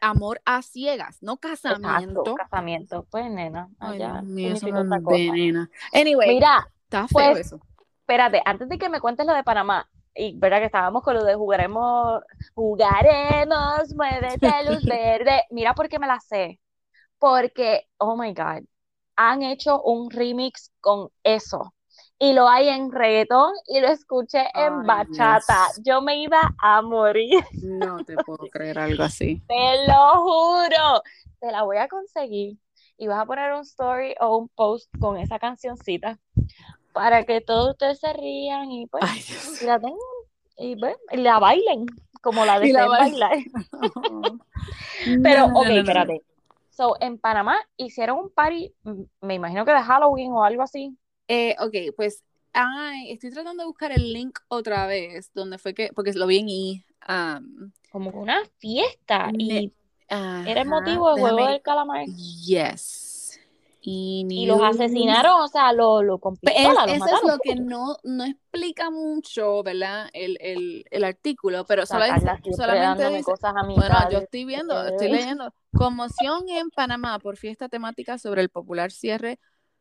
[0.00, 2.34] amor a ciegas, no Exacto, casamiento.
[2.34, 3.06] casamiento.
[3.10, 4.68] Pues, nena, allá eso.
[5.92, 7.60] Anyway, Mira, está feo pues, eso.
[8.00, 11.24] espérate, antes de que me cuentes lo de Panamá, y verdad que estábamos con lo
[11.24, 12.22] de jugaremos,
[12.54, 15.44] jugaremos, muévete luz verde.
[15.50, 16.60] Mira por qué me la sé.
[17.18, 18.64] Porque, oh my God,
[19.16, 21.72] han hecho un remix con eso.
[22.18, 25.66] Y lo hay en reggaetón y lo escuché en Ay, bachata.
[25.76, 25.82] Dios.
[25.84, 29.40] Yo me iba a morir, No te puedo creer algo así.
[29.48, 31.02] te lo juro.
[31.40, 32.56] Te la voy a conseguir
[32.96, 36.18] y vas a poner un story o un post con esa cancioncita
[36.98, 39.62] para que todos ustedes se rían y pues Ay, Dios.
[39.62, 39.98] y la tengan
[40.56, 41.86] y, pues, y la bailen
[42.20, 43.38] como la Y la bailar.
[45.22, 46.22] Pero, ok, espérate.
[46.70, 48.74] So, en Panamá hicieron un party,
[49.20, 50.98] me imagino que de Halloween o algo así.
[51.28, 55.92] Eh, ok, pues ay, estoy tratando de buscar el link otra vez, donde fue que,
[55.94, 56.84] porque lo vi en I.
[57.08, 59.30] um, Como una fiesta.
[59.38, 59.72] Y
[60.08, 62.06] era el motivo del juego del calamar.
[62.06, 63.07] Yes.
[63.80, 67.30] Y, Y los asesinaron, o sea, lo, lo con Pues, pistola, eso es mataron.
[67.30, 70.08] lo que no, no explica mucho, ¿verdad?
[70.12, 75.08] El, el, el artículo, pero sea, solamente, Carla dice, cosas bueno, yo estoy viendo, estoy
[75.10, 79.38] leyendo, conmoción en Panamá por fiesta temática sobre el popular cierre,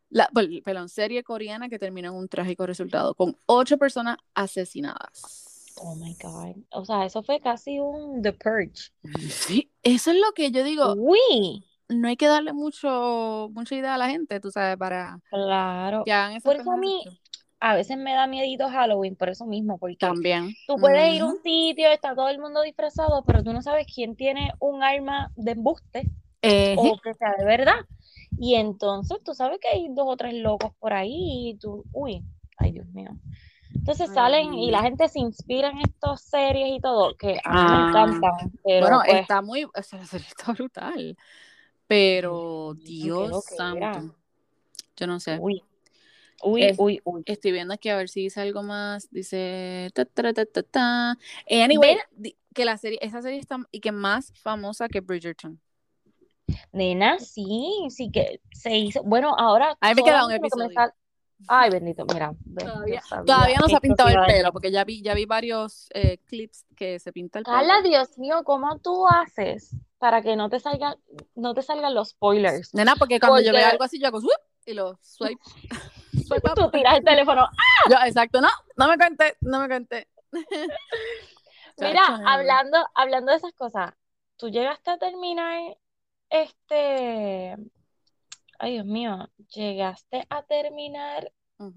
[0.09, 0.29] la,
[0.63, 5.73] perdón, serie coreana que terminó en un trágico resultado, con ocho personas asesinadas.
[5.79, 6.55] Oh my God.
[6.71, 8.91] O sea, eso fue casi un The Purge.
[9.29, 13.95] Sí, eso es lo que yo digo, Uy, no hay que darle mucho, mucha idea
[13.95, 16.03] a la gente, tú sabes, para claro.
[16.05, 17.01] que hagan Por eso a mí
[17.59, 20.53] a veces me da miedito Halloween, por eso mismo, porque También.
[20.67, 23.87] tú puedes ir a un sitio, está todo el mundo disfrazado, pero tú no sabes
[23.93, 26.09] quién tiene un arma de embuste
[26.41, 26.75] Ejé.
[26.77, 27.79] o que sea de verdad.
[28.39, 32.23] Y entonces tú sabes que hay dos o tres locos por ahí y tú, uy,
[32.57, 33.11] ay Dios mío.
[33.73, 37.89] Entonces salen y la gente se inspira en estas series y todo, que Ah, me
[37.89, 41.17] encantan, pero Bueno, pues, está muy, o sea, la serie está brutal,
[41.87, 44.15] pero qué Dios santo,
[44.95, 45.37] yo no sé.
[45.39, 45.63] uy,
[46.43, 47.23] uy, Es- uy, uy.
[47.25, 49.09] Estoy viendo aquí a ver si dice algo más.
[49.11, 51.17] Dice ta, ta, ta, ta, ta.
[51.45, 55.59] Eh, Anyway, Ven- que la serie, esa serie está y que más famosa que Bridgerton.
[56.71, 59.03] Nena, sí, sí que se hizo.
[59.03, 60.69] Bueno, ahora A mí me queda un que me episodio.
[60.73, 60.93] sal-
[61.47, 64.83] Ay, bendito, mira, ve, yo Todavía, todavía no se ha pintado el pelo, porque ya
[64.83, 67.55] vi, ya vi varios eh, clips que se pinta el pelo.
[67.57, 70.95] Carla, Dios mío, ¿cómo tú haces para que no te salgan,
[71.35, 72.73] no te salgan los spoilers?
[72.73, 75.41] Nena, porque cuando yo Porque- veo algo así, yo hago "Swoop", y lo swipe.
[76.27, 76.55] swipe up.
[76.55, 77.47] Tú tiras el teléfono.
[77.89, 80.07] Yo, exacto, no, no me cuente, no me cuente.
[81.79, 83.93] Mira, hablando, hablando de esas cosas,
[84.37, 85.77] tú llegaste a terminar
[86.29, 87.55] este,
[88.59, 91.31] ay Dios mío, llegaste a terminar.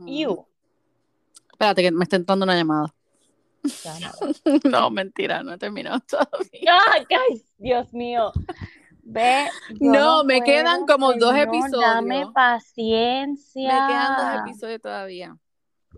[0.07, 0.47] You.
[1.53, 2.95] Espérate, que me está entrando una llamada.
[3.63, 4.11] No.
[4.71, 6.79] No, mentira, no he terminado todavía.
[7.11, 8.33] Ay, Dios mío.
[9.03, 9.49] Ve,
[9.81, 11.81] No, me quedan como dos episodios.
[11.81, 13.69] Dame Me paciencia.
[13.89, 15.37] quedan dos episodios todavía.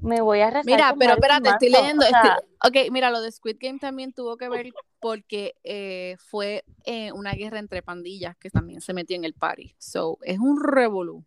[0.03, 2.05] Me voy a rezar Mira, pero espérate, estoy leyendo.
[2.05, 6.65] o sea, ok, mira, lo de Squid Game también tuvo que ver porque eh, fue
[6.85, 9.75] eh, una guerra entre pandillas que también se metió en el party.
[9.79, 11.25] So, es un revolú.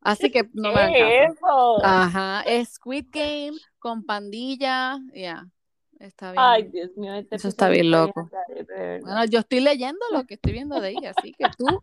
[0.00, 1.32] Así que no me hagan ¿qué es?
[1.82, 5.48] Ajá, es Squid Game con pandilla, ya,
[5.98, 6.44] está bien.
[6.44, 8.30] Ay, Dios mío, este Eso está bien loco.
[8.48, 9.00] verdad.
[9.00, 11.80] Bueno, yo estoy leyendo lo que estoy viendo de ella, así que tú,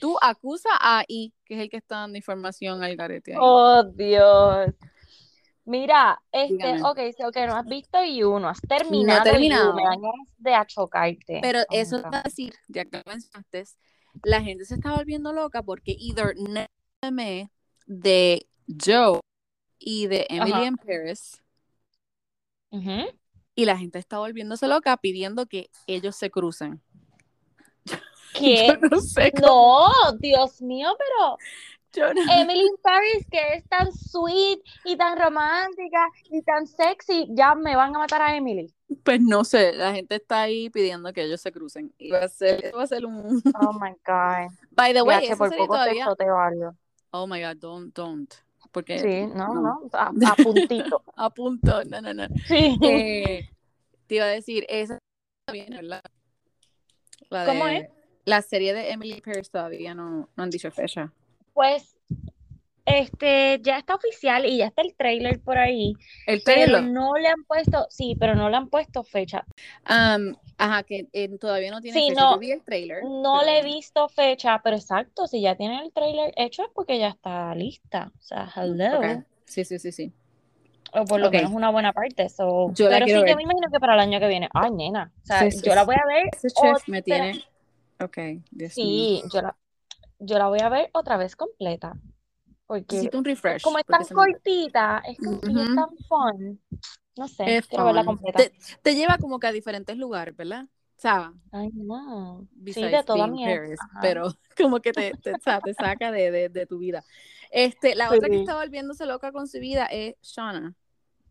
[0.00, 3.38] tú acusa a I, que es el que está dando información al garete ahí.
[3.40, 4.74] Oh, Dios.
[5.64, 6.82] Mira, este, Dígame.
[6.82, 9.70] ok, ok, no has visto You, no has terminado terminado.
[9.70, 11.38] You, me dan ganas de achocarte.
[11.42, 13.64] Pero Oh eso va a decir, ya que lo mencionaste,
[14.22, 16.34] la gente se está volviendo loca porque either
[17.02, 17.50] meme
[17.86, 19.20] de Joe
[19.78, 20.64] y de Emily Ajá.
[20.66, 21.42] in Paris
[22.70, 23.19] Ujú.
[23.60, 26.80] Y la gente está volviéndose loca pidiendo que ellos se crucen.
[28.34, 28.68] ¿Qué?
[28.80, 29.90] Yo no sé cómo.
[29.90, 31.36] No, Dios mío, pero
[31.92, 37.26] yo no- Emily in Paris, que es tan sweet y tan romántica y tan sexy,
[37.30, 38.72] ya me van a matar a Emily.
[39.04, 41.92] Pues no sé, la gente está ahí pidiendo que ellos se crucen.
[41.98, 43.42] Y va a ser, va a ser un.
[43.60, 44.50] Oh my God.
[44.70, 46.04] By the way, eso por sería poco te todavía.
[46.06, 46.74] choteo algo.
[47.10, 48.32] Oh my god, don't, don't.
[48.72, 49.60] Porque Sí, no, no.
[49.62, 51.02] no, a, a puntito.
[51.16, 52.26] a punto, no, no, no.
[52.46, 52.78] Sí.
[52.82, 53.48] Eh,
[54.06, 54.98] te iba a decir, esa
[55.52, 56.02] viene, ¿verdad?
[57.30, 57.88] La ¿Cómo de- es?
[58.24, 61.12] La serie de Emily Pierce todavía no, no han dicho fecha.
[61.54, 61.96] Pues,
[62.84, 65.94] este, ya está oficial y ya está el trailer por ahí,
[66.26, 66.90] El pero trailer.
[66.92, 69.44] no le han puesto, sí, pero no le han puesto fecha.
[69.84, 72.20] Am, ajá, que eh, todavía no tiene Sí, fecha.
[72.22, 73.02] no, Yo vi el trailer.
[73.04, 76.68] No pero- le he visto fecha, pero exacto, si ya tiene el trailer hecho es
[76.74, 78.12] porque ya está lista.
[78.18, 78.98] O sea, hello.
[78.98, 79.24] Ok.
[79.46, 80.12] Sí, sí, sí, sí.
[80.92, 81.34] O por lo Ok.
[81.34, 82.28] menos una buena parte.
[82.28, 82.72] So.
[82.74, 84.48] Yo la Pero sí, yo me imagino que para el año que viene.
[84.52, 85.12] Ay, nena.
[85.22, 86.28] O sea, Sí, sí, yo la voy a ver.
[86.32, 87.44] Ese chef me tiene.
[88.00, 88.16] Ok,
[88.50, 89.20] Dios mío.
[89.20, 89.56] Sí, yo la,
[90.18, 91.96] yo la voy a ver otra vez completa.
[92.70, 93.62] Porque Necesito un refresh.
[93.62, 95.74] como es tan se me- cortita, es como que es Ujú.
[95.74, 96.60] tan fun.
[97.16, 98.38] No sé, Es quiero verla completa.
[98.38, 100.68] Te, te lleva como que a diferentes lugares, ¿verdad?
[100.96, 101.36] ¿Sabes?
[101.50, 102.46] Ay, no.
[102.72, 103.44] Sí, de toda mi
[104.00, 105.32] pero como que te, te,
[105.64, 107.02] te saca de, de, de tu vida.
[107.50, 108.40] Este, la otra que Sí.
[108.42, 110.76] está volviéndose loca con su vida es Shauna,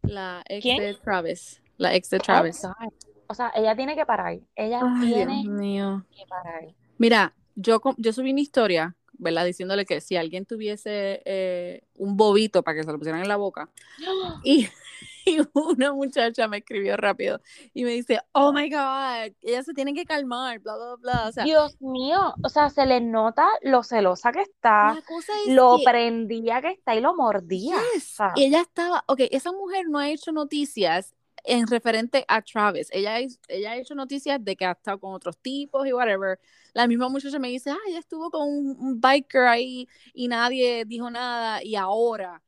[0.01, 0.79] la ex ¿Quién?
[0.79, 1.61] de Travis.
[1.77, 2.61] La ex de Oh, Travis.
[2.63, 2.89] God.
[3.27, 4.37] O sea, ella tiene que parar.
[4.57, 6.05] Ella Ay, Dios tiene mío.
[6.13, 6.75] que parar.
[6.97, 9.45] Mira, yo, yo subí una historia, ¿verdad?
[9.45, 13.35] Diciéndole que si alguien tuviese eh, un bobito para que se lo pusieran en la
[13.35, 13.69] boca,
[14.43, 14.67] y,
[15.25, 17.41] y una muchacha me escribió rápido
[17.73, 21.27] y me dice, oh my God, ella se tiene que calmar, bla, bla, bla.
[21.27, 24.97] O sea, Dios mío, o sea, se le nota lo celosa que está,
[25.45, 27.75] es lo que- prendía que está y lo mordía.
[27.93, 28.17] Yes.
[28.35, 32.89] Y ella estaba, ok, esa mujer no ha hecho noticias en referente a Travis.
[32.91, 36.39] Ella, ella ha hecho noticias de que ha estado con otros tipos y whatever.
[36.73, 40.85] La misma muchacha me dice, ah, ella estuvo con un, un biker ahí y nadie
[40.85, 42.41] dijo nada y ahora,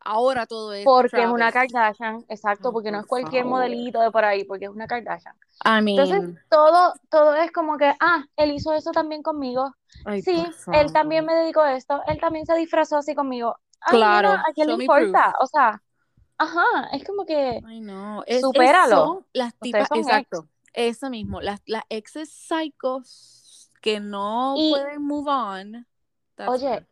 [0.00, 1.52] ahora todo es porque es una.
[1.52, 3.58] Kardashian, exacto, Oh, porque no es cualquier favor.
[3.58, 5.34] modelito de por ahí, porque es una Kardashian.
[5.64, 9.74] I mean, Entonces, todo, todo es como que, ah, él hizo eso también conmigo.
[10.06, 10.42] ay, Sí,
[10.72, 13.56] él también me dedicó a esto, él también se disfrazó así conmigo.
[13.82, 15.34] Ay, Claro, nena, ¿a quién le show importa?
[15.40, 15.82] O sea,
[16.38, 18.22] ajá, es como que, Ay, no.
[18.26, 18.96] Es, es- Supéralo.
[18.96, 20.06] son las tipas, son ex.
[20.08, 20.48] exacto.
[20.72, 21.40] Eso mismo.
[21.40, 23.39] Las, las exes psychos
[23.80, 25.86] que no Y- pueden move on.
[26.36, 26.86] that's Oye.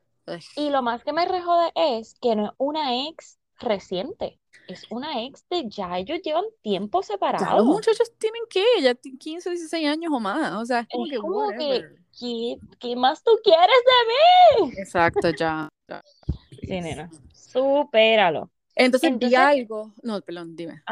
[0.56, 5.22] Y lo más que me rejode es que no es una ex reciente, es una
[5.22, 7.64] ex de ya ellos llevan tiempo Ya los separados.
[7.64, 10.52] muchachos tienen que, ya ti- 15, 16 años o más.
[10.60, 11.98] O sea, es como Es que como que-.
[12.18, 14.72] ¿Qué, qué más tú quieres de mí?
[14.78, 15.68] Exacto, ya.
[15.88, 16.02] ya.
[16.68, 18.50] Sí, nena, supéralo.
[18.74, 19.92] Entonces, vi Entonces- algo.
[20.02, 20.82] No, perdón, dime.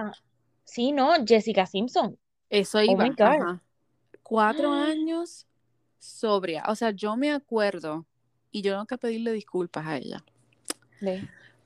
[0.65, 2.19] Sí, no, Jessica Simpson.
[2.49, 3.05] Eso Oh iba.
[3.05, 3.21] my God.
[3.21, 3.63] ajá.
[4.23, 5.47] Cuatro años
[6.07, 6.65] sobria.
[6.69, 8.07] O sea, yo me acuerdo
[8.51, 10.25] y yo tengo que pedirle disculpas a ella.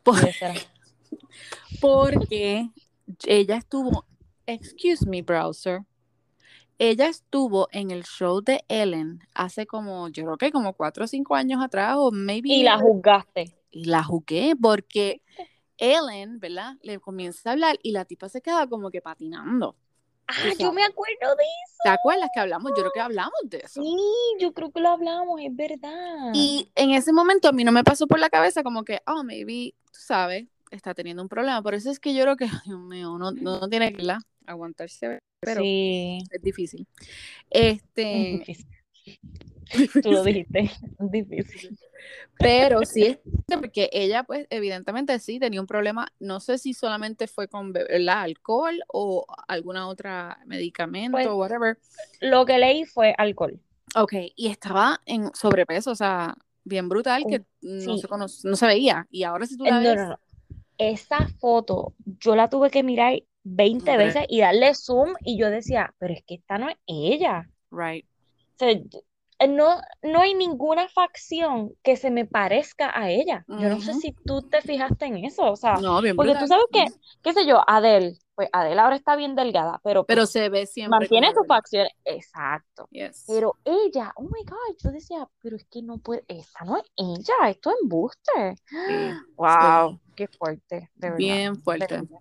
[0.03, 0.16] Por-
[1.81, 2.70] porque
[3.24, 4.05] ella estuvo,
[4.46, 5.83] excuse me, browser,
[6.79, 11.09] ella estuvo en el show de Ellen hace como, yo creo que como cuatro o
[11.09, 12.48] cinco años atrás, o maybe.
[12.48, 13.55] Y la juzgaste.
[13.70, 15.20] y la jugué porque
[15.76, 16.76] Ellen, ¿verdad?
[16.83, 19.76] Le comienza a hablar y la tipa se queda como que patinando.
[20.31, 21.77] Ah, yo me acuerdo de eso.
[21.83, 22.71] ¿Te acuerdas que hablamos?
[22.73, 23.83] Yo creo que hablamos de eso.
[23.83, 23.97] Sí,
[24.38, 26.31] yo creo que lo hablamos, es verdad.
[26.35, 29.25] Y en ese momento a mí no me pasó por la cabeza como que, oh,
[29.25, 31.62] maybe, tú sabes, está teniendo un problema.
[31.62, 34.19] Por eso es que yo creo que, Dios mío, no, no, tiene que ¿verdad?
[34.47, 36.87] aguantarse, pero sí, es difícil.
[37.51, 38.05] es Este,
[38.38, 38.66] difícil.
[40.02, 41.78] Tú lo dijiste, difícil.
[42.38, 46.09] Pero sí es porque ella, pues, evidentemente sí tenía un problema.
[46.18, 51.78] No sé si solamente fue con el alcohol o alguna otra medicamento Pues, o whatever.
[52.20, 53.61] Lo que leí fue alcohol.
[53.96, 58.66] Ok, y estaba en sobrepeso, o sea, bien brutal que no, se cono- no se
[58.66, 59.06] veía.
[59.11, 60.20] Y ahora si tú Eh, la No, ves, no, no.
[60.78, 64.06] Esa foto yo la tuve que mirar 20 Hombre.
[64.06, 67.50] veces y darle zoom y yo decía, pero es que esta no es ella.
[67.70, 68.06] right.
[68.06, 68.85] O sea, eh,
[69.48, 73.44] no, no hay ninguna facción que se me parezca a ella.
[73.48, 76.42] Yo no sé si tú te fijaste en eso, o sea, No, bien porque brutal.
[76.44, 76.85] tú sabes que,
[77.22, 80.66] qué sé yo, Adele, pues Adele ahora está bien delgada, pero Pero pues se ve
[80.66, 81.46] siempre mantiene Adele.
[81.46, 82.88] facciones, exacto.
[82.90, 83.24] Yes.
[83.26, 86.85] Pero ella, oh my God, yo decía, pero es que no puede, esa no es
[86.96, 88.57] ella, esto es embuste.
[88.87, 91.18] Sí, Wow, qué fuerte, de verdad.
[91.18, 91.94] bien fuerte.
[91.96, 92.20] verdad.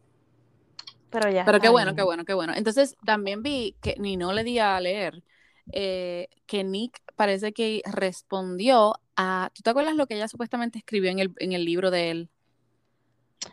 [1.10, 1.96] Pero ya Pero qué bueno, bien.
[1.96, 2.54] qué bueno, qué bueno.
[2.56, 5.24] Entonces también vi que ni no le di a leer
[5.72, 9.52] eh, que Nick parece que respondió a.
[9.54, 12.30] ¿Tú te acuerdas lo que ella supuestamente escribió en el, en el libro de él?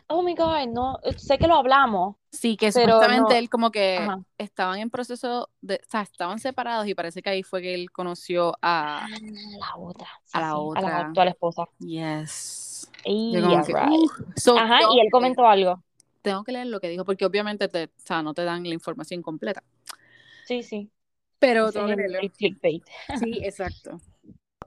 [0.07, 3.97] Oh my God, no, sé que lo hablamos, Sí, que supuestamente no, él como que
[3.97, 4.19] ajá.
[4.37, 7.89] estaban en proceso de, o sea, estaban separados y parece que ahí fue que él
[7.91, 9.07] conoció a, Ah,
[9.59, 10.99] la otra, sí, a la sí, a la otra.
[11.07, 11.65] actual esposa.
[11.79, 12.91] Yes.
[13.05, 13.89] Yo como Yeah, que, right.
[13.91, 15.81] uh, so, Ajá, y él que, comentó algo.
[16.21, 18.73] tengo que leer lo que dijo porque obviamente te, o sea, no te dan la
[18.73, 19.63] información completa.
[20.45, 20.89] Sí, sí,
[21.39, 22.19] Pero el, leerlo.
[22.19, 22.83] el clickbait.
[23.19, 24.01] Sí, exacto.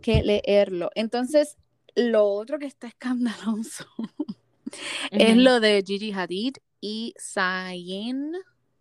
[0.00, 0.90] Que leerlo.
[0.94, 1.56] Entonces,
[1.94, 3.86] lo otro que está escandaloso
[5.10, 8.32] es lo de Gigi Hadid y Zayn,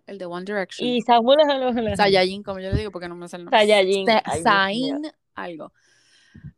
[0.07, 0.87] el de One Direction.
[0.87, 4.21] Y Samuel Sayayin, como yo le digo, porque no me sale el nombre.
[4.43, 5.01] Zayn
[5.35, 5.71] algo.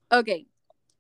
[0.10, 0.28] Ok.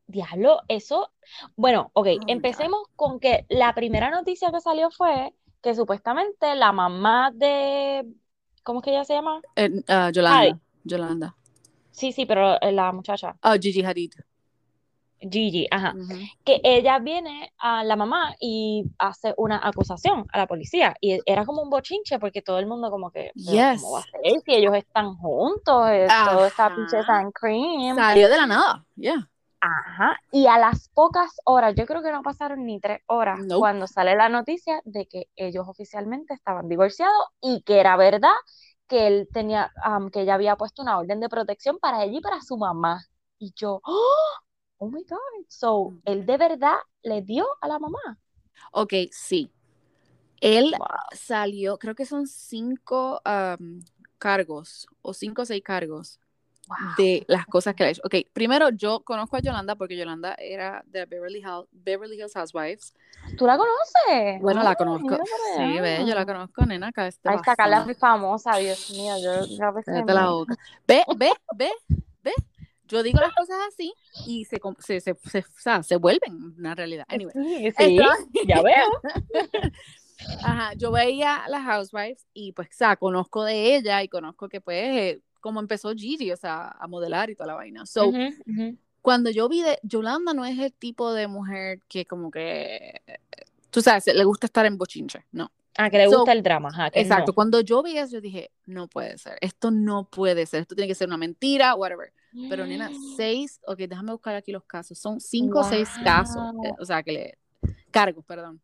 [0.08, 1.12] Diablo, eso.
[1.56, 2.24] Bueno, ok, Oh God.
[2.28, 8.06] empecemos con que la primera noticia que salió fue que supuestamente la mamá de.
[8.63, 9.41] ¿Cómo es que ella se llama?
[9.56, 11.36] Eh, Ay, Yolanda.
[11.91, 14.13] Sí, sí, pero eh, la muchacha, Oh, Gigi Hadid.
[15.19, 15.93] Gigi, ajá.
[16.43, 21.45] Que ella viene a la mamá y hace una acusación a la policía y era
[21.45, 24.12] como un bochinche porque todo el mundo como que, pero ¿cómo va a Yes.
[24.12, 25.89] ser si ellos están juntos?
[25.91, 27.19] Eh, todo está pinches Ajá.
[27.19, 27.95] and cream.
[27.95, 28.86] Salió de la nada.
[28.95, 29.30] Yeah.
[29.62, 30.17] Ajá.
[30.32, 34.15] Y a las pocas horas, yo creo que no pasaron ni tres horas cuando sale
[34.15, 38.32] la noticia de que ellos oficialmente estaban divorciados y que era verdad
[38.88, 42.21] que él tenía, am, que ella había puesto una orden de protección para ella y
[42.21, 43.02] para su mamá.
[43.39, 44.15] Y yo, ¡oh!
[44.80, 45.19] Oh my God.
[45.47, 48.00] So, él de verdad le dio a la mamá.
[48.71, 49.52] Ok, sí.
[50.41, 51.12] Él Wow.
[51.13, 53.82] salió, creo que son cinco am,
[54.19, 56.21] cargos o cinco o seis cargos
[56.72, 56.96] Wow.
[56.98, 58.02] de las cosas que le ha hecho.
[58.06, 62.94] Ok, primero yo conozco a Yolanda porque Yolanda era de Beverly Hills, Beverly Hills Housewives.
[63.38, 64.42] ¿Tú la conoces?
[64.42, 65.18] Bueno, la Ay, conozco.
[65.58, 67.86] Sí, ve, yo la conozco, nena, acá este Ay, esta Carla es pasada.
[67.86, 70.56] muy famosa, Dios mío, yo yo Cállate la boca.
[70.88, 71.72] Ve, ve, ve,
[72.24, 72.34] ve.
[72.86, 73.94] Yo digo las cosas así
[74.28, 77.06] y se, se, se, se, o sea, se vuelven una realidad.
[77.08, 77.98] Anyway, Sí, sí,
[78.48, 79.02] ya veo.
[80.44, 84.62] Ajá, yo veía las Housewives y pues, o sea, conozco de ella y conozco que
[84.62, 87.86] pues, eh, como empezó Gigi, o sea, a modelar y toda la vaina.
[87.86, 88.77] So, Ujú, ujú.
[89.01, 93.01] cuando yo vi de, Yolanda no es el tipo de mujer que como que,
[93.69, 95.51] tú sabes, le gusta estar en bochinche, no.
[95.77, 97.34] Ah, que le So, gusta el drama, ajá, que Exacto, no.
[97.34, 100.88] cuando yo vi eso, yo dije, no puede ser, esto no puede ser, esto tiene
[100.88, 102.13] que ser una mentira, whatever.
[102.49, 106.67] Pero nena, seis, ok, déjame buscar aquí los casos, son cinco o seis casos, eh,
[106.69, 107.38] Wow, o sea, que le,
[107.91, 108.62] cargos, perdón.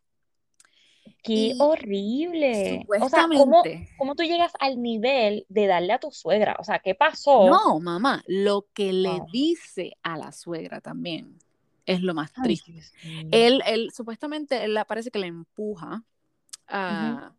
[1.27, 2.85] Qué Y horrible.
[2.99, 6.55] O sea, ¿cómo, supuestamente, cómo tú llegas al nivel de darle a tu suegra?
[6.59, 7.45] O sea, ¿qué pasó?
[7.45, 11.37] no, mamá, lo que le dice a la suegra también
[11.85, 12.73] es lo más triste.
[13.31, 16.03] Él, él, supuestamente, él parece que le empuja
[16.67, 17.33] a,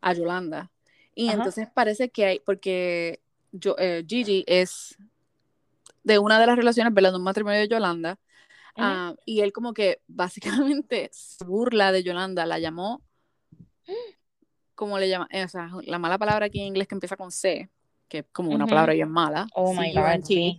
[0.00, 0.70] a Yolanda.
[1.14, 1.36] Y Ajá.
[1.36, 3.20] entonces parece que hay, porque
[3.52, 4.96] yo, eh, Gigi es
[6.02, 7.12] de una de las relaciones, ¿verdad?
[7.12, 8.18] De un matrimonio de Yolanda.
[8.76, 13.02] Ah, y él como que básicamente se burla de Yolanda, la llamó,
[14.74, 15.26] ¿cómo le llama?
[15.30, 17.70] Eh, o sea, la mala palabra aquí en inglés que empieza con C,
[18.08, 20.58] que es como una palabra bien mala, Oh my God, sí.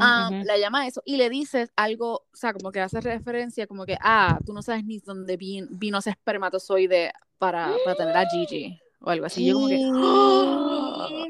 [0.00, 3.86] Ah, la llama eso y le dices algo, o sea, como que hace referencia, como
[3.86, 8.24] que, ah, tú no sabes ni dónde vin- vino ese espermatozoide para, para tener a
[8.28, 9.46] Gigi o algo así.
[9.46, 11.24] Yo como que, ¡ah!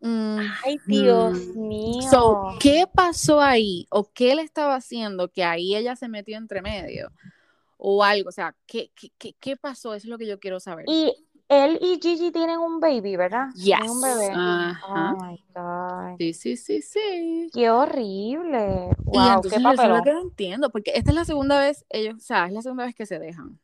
[0.00, 2.00] Mm, Ay, Dios mm.
[2.10, 2.56] So, mío.
[2.60, 3.86] ¿qué pasó ahí?
[3.90, 7.10] ¿O qué le estaba haciendo que ahí ella se metió entre medio?
[7.84, 9.92] O algo, o sea, ¿qué, qué, qué, qué pasó?
[9.94, 10.84] Eso es lo que yo quiero saber.
[10.88, 11.12] Y
[11.48, 13.46] él y Gigi tienen un baby, ¿verdad?
[13.60, 14.02] Tienen un Yes.
[14.02, 14.30] bebé.
[14.32, 15.16] Ajá.
[15.16, 16.16] Oh my God.
[16.18, 17.50] Sí, sí, sí, sí.
[17.52, 18.90] Qué horrible.
[18.90, 21.58] Y Wow, qué entonces eso es lo que no entiendo, porque esta es la segunda
[21.58, 23.58] vez, ellos, o sea, es la segunda vez que se dejan.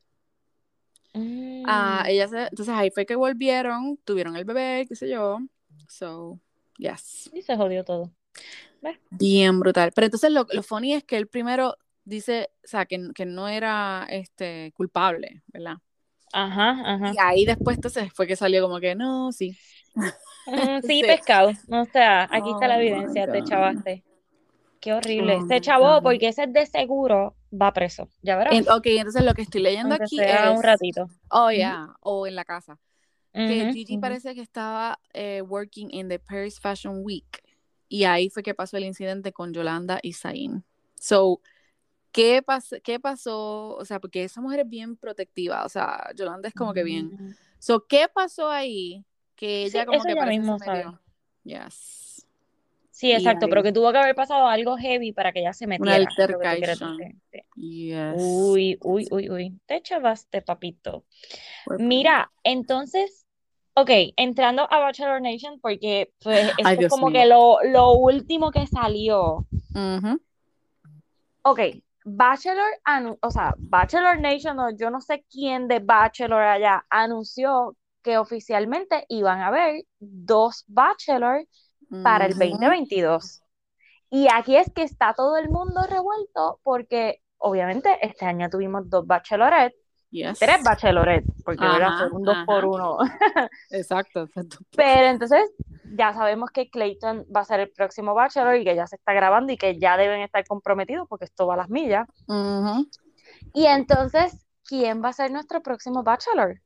[1.64, 2.10] Ah, Mm.
[2.10, 5.38] ella se, entonces ahí fue que volvieron, tuvieron el bebé, qué sé yo.
[5.86, 6.40] So,
[6.76, 7.30] yes.
[7.32, 8.10] Y se jodió todo.
[8.82, 8.98] ¿ves?
[9.10, 9.92] Bien brutal.
[9.94, 11.76] Pero entonces lo, lo funny es que él primero
[12.08, 15.76] dice, o sea, que, que no era este culpable, ¿verdad?
[16.32, 17.12] Ajá, ajá.
[17.12, 19.56] Y ahí después entonces fue que salió como que no, sí.
[19.94, 20.06] Mm,
[20.82, 21.02] sí, Sí.
[21.02, 21.50] pescado.
[21.70, 24.04] O sea, aquí está la Oh evidencia, te chavaste.
[24.80, 25.38] Qué horrible.
[25.42, 28.08] Oh Se chavó porque ese de seguro va preso.
[28.22, 28.54] Ya verás.
[28.54, 31.06] En- ok, entonces lo que estoy leyendo Aunque aquí sea un es, ratito.
[31.30, 32.78] oh yeah, o en la casa,
[33.32, 37.42] que Gigi parece que estaba eh, working in the Paris Fashion Week
[37.88, 40.64] y ahí fue que pasó el incidente con Yolanda y Zayn.
[41.00, 41.40] So,
[42.12, 43.74] ¿qué, pas- ¿qué pasó?
[43.76, 47.06] O sea, porque esa mujer es bien protectiva, o sea, Yolanda es como que bien.
[47.06, 47.34] Mm.
[47.58, 49.04] So, ¿qué pasó ahí?
[49.34, 51.00] Que ella Sí, como que parece mismo se metió.
[51.44, 52.26] Yes.
[52.90, 55.78] Sí, exacto, pero que tuvo que haber pasado algo heavy para que ella se una
[55.78, 57.22] metiera, quieres altercation.
[57.54, 58.14] Yes.
[58.16, 59.60] Uy, uy, uy, uy.
[59.66, 61.04] Te chavaste, papito.
[61.78, 63.24] Mira, entonces,
[63.74, 67.20] ok, entrando a Bachelor Nation, porque pues Ay, es Dios como mío.
[67.20, 69.46] que lo, lo último que salió.
[69.74, 70.20] Ujú.
[71.42, 71.60] Ok,
[72.16, 72.70] Bachelor,
[73.20, 79.04] o sea, Bachelor Nation, o yo no sé quién de Bachelor allá, anunció que oficialmente
[79.08, 81.44] iban a haber dos Bachelor
[82.02, 82.40] para el Ujú.
[82.40, 83.42] 2022.
[84.10, 89.06] Y aquí es que está todo el mundo revuelto porque obviamente este año tuvimos dos
[89.06, 89.74] Bachelorette,
[90.10, 90.38] Yes.
[90.38, 91.66] tres Bachelorette, porque.
[91.66, 92.96] Ajá, Fue un dos por uno.
[93.70, 94.22] Exacto.
[94.22, 94.56] exacto.
[94.74, 95.50] Pero entonces
[95.96, 99.12] ya sabemos que Clayton va a ser el próximo Bachelor y que ya se está
[99.12, 102.06] grabando y que ya deben estar comprometidos porque esto va a las millas.
[103.54, 106.60] Y entonces, ¿quién va a ser nuestro próximo Bachelor?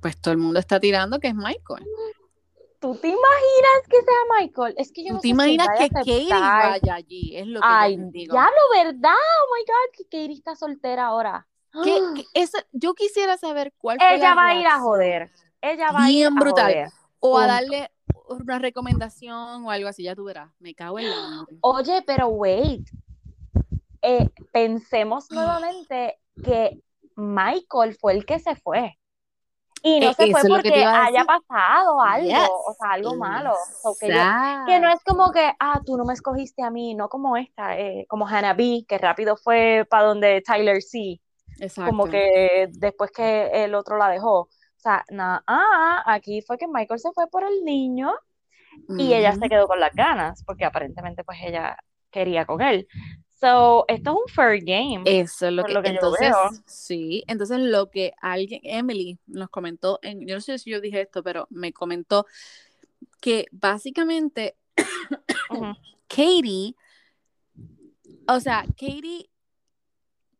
[0.00, 1.86] Pues todo el mundo está tirando que es Michael.
[2.80, 4.74] ¿Tú te imaginas que sea Michael?
[4.78, 7.36] Es que yo ¿Tú no te sé si imaginas a que Katie vaya allí?
[7.36, 8.34] Es lo que Ay, yo digo.
[8.34, 9.12] ya lo verdad.
[9.12, 11.46] Oh my God, que Katie está soltera ahora.
[11.84, 15.30] ¿Qué- qué- esa- yo quisiera saber cuál fue Ella la va a ir a joder.
[15.60, 16.72] Ella va a ir Bien a brutal.
[16.72, 16.88] joder.
[17.22, 17.90] O a darle
[18.28, 20.50] una recomendación o algo así, ya tú verás.
[20.58, 21.56] Me cago en la madre.
[21.60, 22.88] Oye, pero wait.
[24.02, 26.80] Eh, pensemos nuevamente que
[27.16, 28.96] Michael fue el que se fue.
[29.82, 32.48] Y no Eh, se fue porque haya pasado algo, Yes.
[32.66, 33.54] o sea, algo malo.
[33.82, 36.94] So, que, yo- que no es como que, ah, tú no me escogiste a mí,
[36.94, 41.18] no como esta, eh, como Hannah B, que rápido fue para donde Tyler C,
[41.76, 42.04] como Exacto.
[42.10, 44.48] que después que el otro la dejó.
[44.80, 48.14] O sea, nada, ah, aquí fue que Michael se fue por el niño
[48.96, 51.76] y ella se quedó con las ganas, porque aparentemente pues ella
[52.10, 52.88] quería con él.
[53.38, 56.50] So, esto es un fair game, Eso es lo que, lo que yo entonces, veo.
[56.64, 61.02] sí, entonces lo que alguien, Emily nos comentó, en, yo no sé si yo dije
[61.02, 62.24] esto, pero me comentó
[63.20, 64.56] que básicamente
[65.50, 65.74] Ujú.
[66.08, 66.74] Katie,
[68.28, 69.28] o sea, Katie,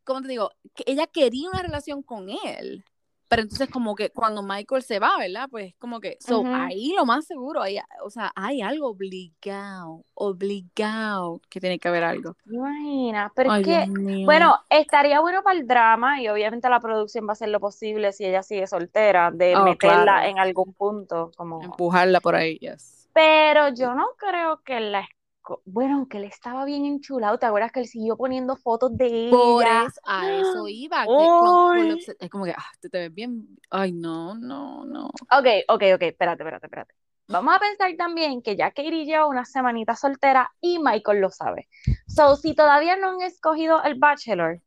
[0.04, 0.50] ¿cómo te digo?
[0.74, 2.86] Que ella quería una relación con él,
[3.30, 5.46] pero entonces como que cuando Michael se va, ¿verdad?
[5.48, 6.52] Pues como que, so, Ujú.
[6.52, 12.02] ahí lo más seguro, hay, o sea, hay algo obligado, obligado que tiene que haber
[12.02, 12.34] algo.
[12.44, 13.30] ¿Te imaginas?
[13.36, 13.86] Pero es que,
[14.24, 18.12] bueno, estaría bueno para el drama y obviamente la producción va a hacer lo posible
[18.12, 20.28] si ella sigue soltera, de Oh, meterla claro.
[20.28, 21.62] en algún punto, como...
[21.62, 23.08] Empujarla por ahí, yes.
[23.12, 25.08] Pero yo no creo que la...
[25.50, 29.06] esco- Bueno, aunque él estaba bien enchulado, ¿te acuerdas que él siguió poniendo fotos de
[29.30, 29.86] Por ella?
[29.86, 31.86] eso, a eso iba, que por
[32.18, 35.10] es como que, ah, te, te ves bien, ay, no, no, no.
[35.30, 36.94] Ok, ok, ok, espérate, espérate, espérate.
[37.28, 41.68] Vamos a pensar también que ya Katie lleva una semanita soltera y Michael lo sabe.
[42.08, 44.60] So, si todavía no han escogido el Bachelor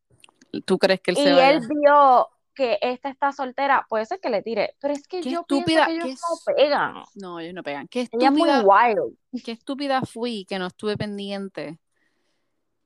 [0.66, 1.58] ¿Tú crees que él y se vaya?
[1.58, 4.76] él vio que esta está soltera, puede ser que le tire.
[4.80, 7.04] Pero es que Qué yo estúpida, pienso que qué ellos no pegan.
[7.16, 7.88] No, ellos no pegan.
[7.88, 9.18] Qué Ella es muy estúpida, wild.
[9.44, 11.80] qué estúpida fui que no estuve pendiente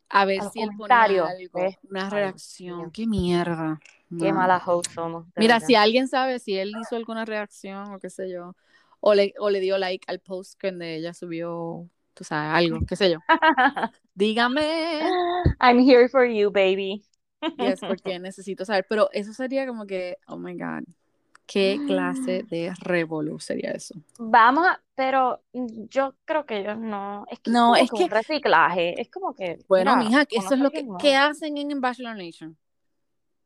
[0.09, 1.75] a ver A si él ponía algo, ¿ves?
[1.89, 2.79] una Ay, reacción.
[2.79, 2.91] Dios.
[2.93, 3.79] Qué mierda.
[4.17, 4.33] Qué No.
[4.33, 5.67] mala host somos, Mira, verdad.
[5.67, 8.55] si alguien sabe si él hizo alguna reacción o qué sé yo,
[9.01, 12.85] o le, o le dio like al post que donde ella subió, tú sabes, algo,
[12.87, 13.19] qué sé yo.
[14.15, 15.01] Dígame.
[15.59, 17.03] I'm here for you, baby.
[17.57, 18.85] Yes, porque necesito saber.
[18.89, 20.83] Pero eso sería como que, oh my God,
[21.45, 23.95] qué clase de revolú sería eso.
[24.19, 27.95] Vamos a, pero yo creo que ellos no, es que es No, como es que
[27.97, 30.91] que- un reciclaje, es como que, Bueno, mira, mija, que eso es lo que, conoce
[30.93, 31.31] a alguien ¿qué nuevo.
[31.31, 32.57] hacen en Bachelor Nation?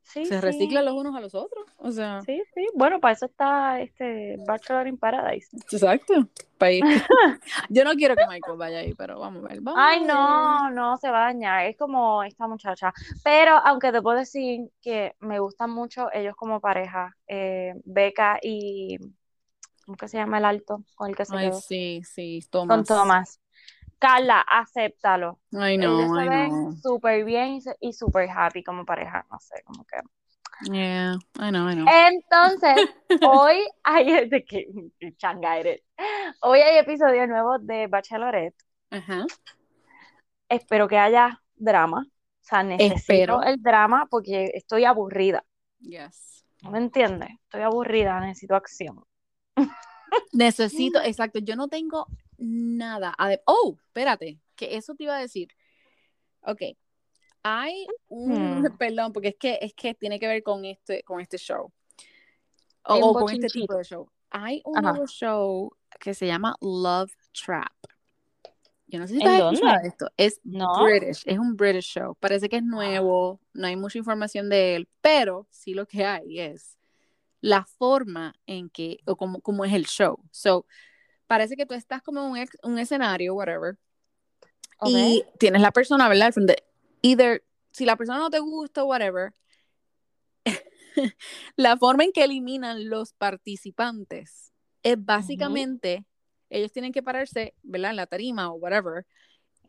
[0.04, 1.66] Sí, Se sí, reciclan los unos a los otros.
[1.78, 5.48] O sea, sí, sí, bueno, para eso está este Bachelor in Paradise.
[5.72, 6.28] exacto.
[6.58, 6.84] País
[7.70, 9.62] Yo no quiero que Michael vaya ahí, pero vamos a ver.
[9.62, 12.94] Vamos Ay, no, no se va a dañar, es como esta muchacha,
[13.24, 18.98] pero aunque te puedo decir que me gustan mucho ellos como pareja, eh, Becca y,
[19.86, 21.60] ¿cómo que se llama el alto con el que se Ay, quedó?
[21.62, 23.40] sí, sí, Con Tomás.
[24.02, 25.40] Carla, acéptalo.
[25.54, 29.98] Ay, no, se ven súper bien y súper happy como pareja, no sé, como que.
[30.72, 31.86] Yeah, I know, I know.
[31.88, 32.90] Entonces,
[33.22, 34.66] hoy hay de que
[35.18, 35.84] changa eres.
[36.42, 38.56] Hoy hay episodio nuevo de Bachelorette
[38.90, 39.26] Ajá.
[40.50, 42.04] espero que haya drama.
[42.08, 43.44] O sea, necesito Espero.
[43.44, 45.44] el drama porque estoy aburrida.
[45.80, 46.44] Yes.
[46.64, 47.30] ¿No me entiendes?
[47.44, 49.04] Estoy aburrida, necesito acción.
[50.32, 52.08] Necesito, exacto, yo no tengo
[52.38, 53.16] nada.
[53.46, 55.50] Oh, espérate, que eso te iba a decir.
[56.42, 56.62] Ok,
[57.44, 58.64] hay un, Hmm.
[58.80, 61.72] perdón, porque es que, es que tiene que ver con este, con este show.
[62.84, 64.10] O, con este tipo de show.
[64.32, 64.92] Hay un Ajá.
[64.92, 67.72] nuevo show que se llama Love Trap.
[68.88, 70.10] Yo no sé si ¿En tú has esto.
[70.18, 70.84] Es No.
[70.84, 72.16] British, es un British show.
[72.16, 76.40] Parece que es nuevo, no hay mucha información de él, pero sí lo que hay
[76.40, 76.78] es
[77.42, 80.18] la forma en que, o como, como es el show.
[80.32, 80.66] So,
[81.28, 83.78] parece que tú estás como en un, ex- un escenario, whatever,
[84.86, 86.28] y tienes la persona, ¿verdad?
[86.28, 86.64] Al frente.
[87.02, 89.34] Either, si la persona no te gusta, whatever,
[91.56, 94.52] la forma en que eliminan los participantes
[94.84, 96.06] es básicamente,
[96.50, 97.92] ellos tienen que pararse, ¿verdad?
[97.92, 99.06] En la tarima o whatever,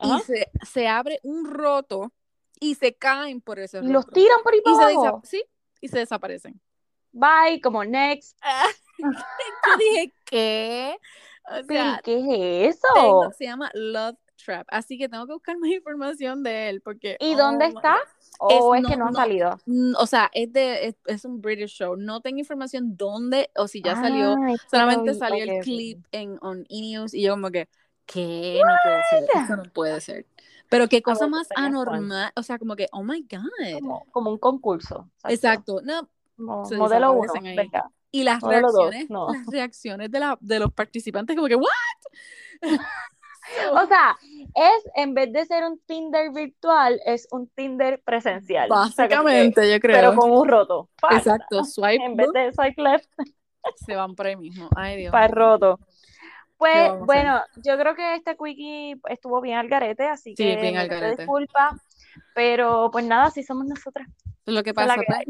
[0.00, 2.12] y se, se abre un roto
[2.58, 4.14] y se caen por ese Y los roto.
[4.14, 5.20] tiran por ahí y para abajo.
[5.22, 5.44] desa- sí,
[5.80, 6.60] y se desaparecen.
[7.12, 8.38] Bye, como next.
[8.98, 10.96] Yo dije, ¿qué?
[11.50, 12.88] O sea, ¿qué es eso?
[12.94, 17.16] tengo- se llama Love Trap, así que tengo que buscar más información de él porque
[17.20, 17.96] ¿Y oh dónde está?
[18.40, 19.16] ¿O Es- es, que no, no ha no.
[19.16, 19.58] salido?
[19.98, 21.96] O sea, es de es, es un British show.
[21.96, 24.34] No tengo información dónde o si ya salió.
[24.44, 26.80] Ay, pero Solamente salió ok, el clip en on E!
[26.80, 27.68] News y yo como que
[28.06, 28.60] ¿qué?
[28.64, 29.42] No puede ser.
[29.44, 30.26] Eso no puede ser.
[30.68, 31.64] Pero qué cosa ver, más fun.
[31.64, 33.80] anormal, o sea, como que oh my god.
[33.80, 35.08] Como, como un concurso.
[35.28, 35.80] Exacto.
[35.84, 36.08] No,
[36.68, 37.56] Se modelo 1, desaparecen ahí.
[37.56, 37.84] ¿verdad?
[38.14, 39.32] y las Modelo dos, reacciones, no.
[39.32, 41.66] las reacciones de la de los participantes como que what?
[43.72, 44.16] O sea,
[44.54, 48.70] es en vez de ser un Tinder virtual, es un Tinder presencial.
[48.70, 49.96] O sea, que- Básicamente, yo creo.
[49.96, 50.88] pero con un roto.
[51.10, 53.08] Exacto, swipe En vez de swipe left,
[53.86, 54.68] se van por ahí mismo.
[54.76, 55.12] Ay, Dios.
[55.12, 55.80] para el roto.
[56.56, 60.76] Pues bueno, yo creo que este quickie estuvo bien al garete, así Sí, que bien
[60.76, 61.22] al garete.
[61.22, 61.80] disculpas.
[62.36, 64.06] Pero pues nada, así somos nosotras.
[64.46, 65.24] Lo que pasa que pues,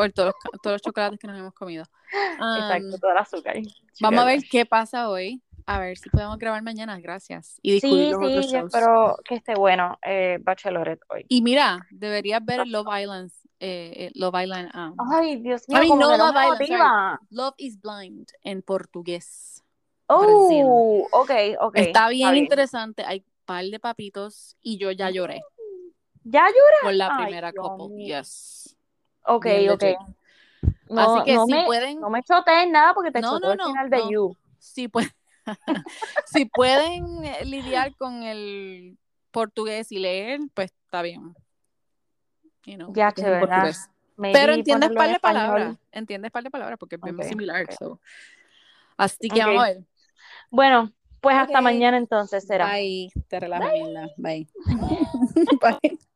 [0.00, 1.84] por todos los, todos los chocolates que nos hemos comido.
[2.12, 3.56] Exacto, todo el azúcar.
[4.00, 5.42] vamos a ver qué pasa hoy.
[5.66, 6.98] A ver si podemos grabar mañana.
[7.00, 7.58] Gracias.
[7.62, 8.74] Y Sí, los sí, otros yo shows.
[8.74, 11.26] espero que esté bueno eh, Bachelorette hoy.
[11.28, 13.30] Y mira, deberías ver Love Island.
[13.60, 14.70] Eh, eh, Love Island.
[14.74, 17.26] um, Ay, Dios mío, I mean, como no Love Island, sorry.
[17.30, 19.62] Love is Blind en portugués.
[20.06, 21.30] Oh, ok,
[21.60, 21.76] ok.
[21.76, 22.44] Está bien bien.
[22.44, 23.04] interesante.
[23.04, 25.40] Hay un par de papitos y yo ya lloré
[26.24, 26.76] ¿Ya llora?
[26.82, 27.94] con la Ay, primera Dios couple.
[27.96, 28.18] mío.
[28.18, 28.76] Yes.
[29.30, 29.84] Ok, Bien ok.
[30.88, 33.52] No, Así que no si me, pueden, no me chotees nada porque te No, no,
[33.52, 34.10] el final de.
[34.10, 34.36] You.
[34.58, 35.10] si, pueden,
[36.26, 38.98] si pueden eh, lidiar con el
[39.30, 41.34] portugués y leer, pues está bien.
[42.64, 43.12] You know, Ya.
[44.16, 45.78] Maybe Pero entiendes par de palabras.
[45.92, 47.72] Entiendes par de palabras porque es bien Ok, similar.
[47.72, 48.00] so.
[48.96, 49.46] Así que Ok.
[49.46, 49.84] vamos a ver.
[50.50, 52.66] Bueno, pues hasta mañana entonces será.
[52.66, 53.12] Bye.
[53.28, 54.08] Te relajas, mierda.
[54.16, 54.48] Bye.
[54.66, 55.98] Bye.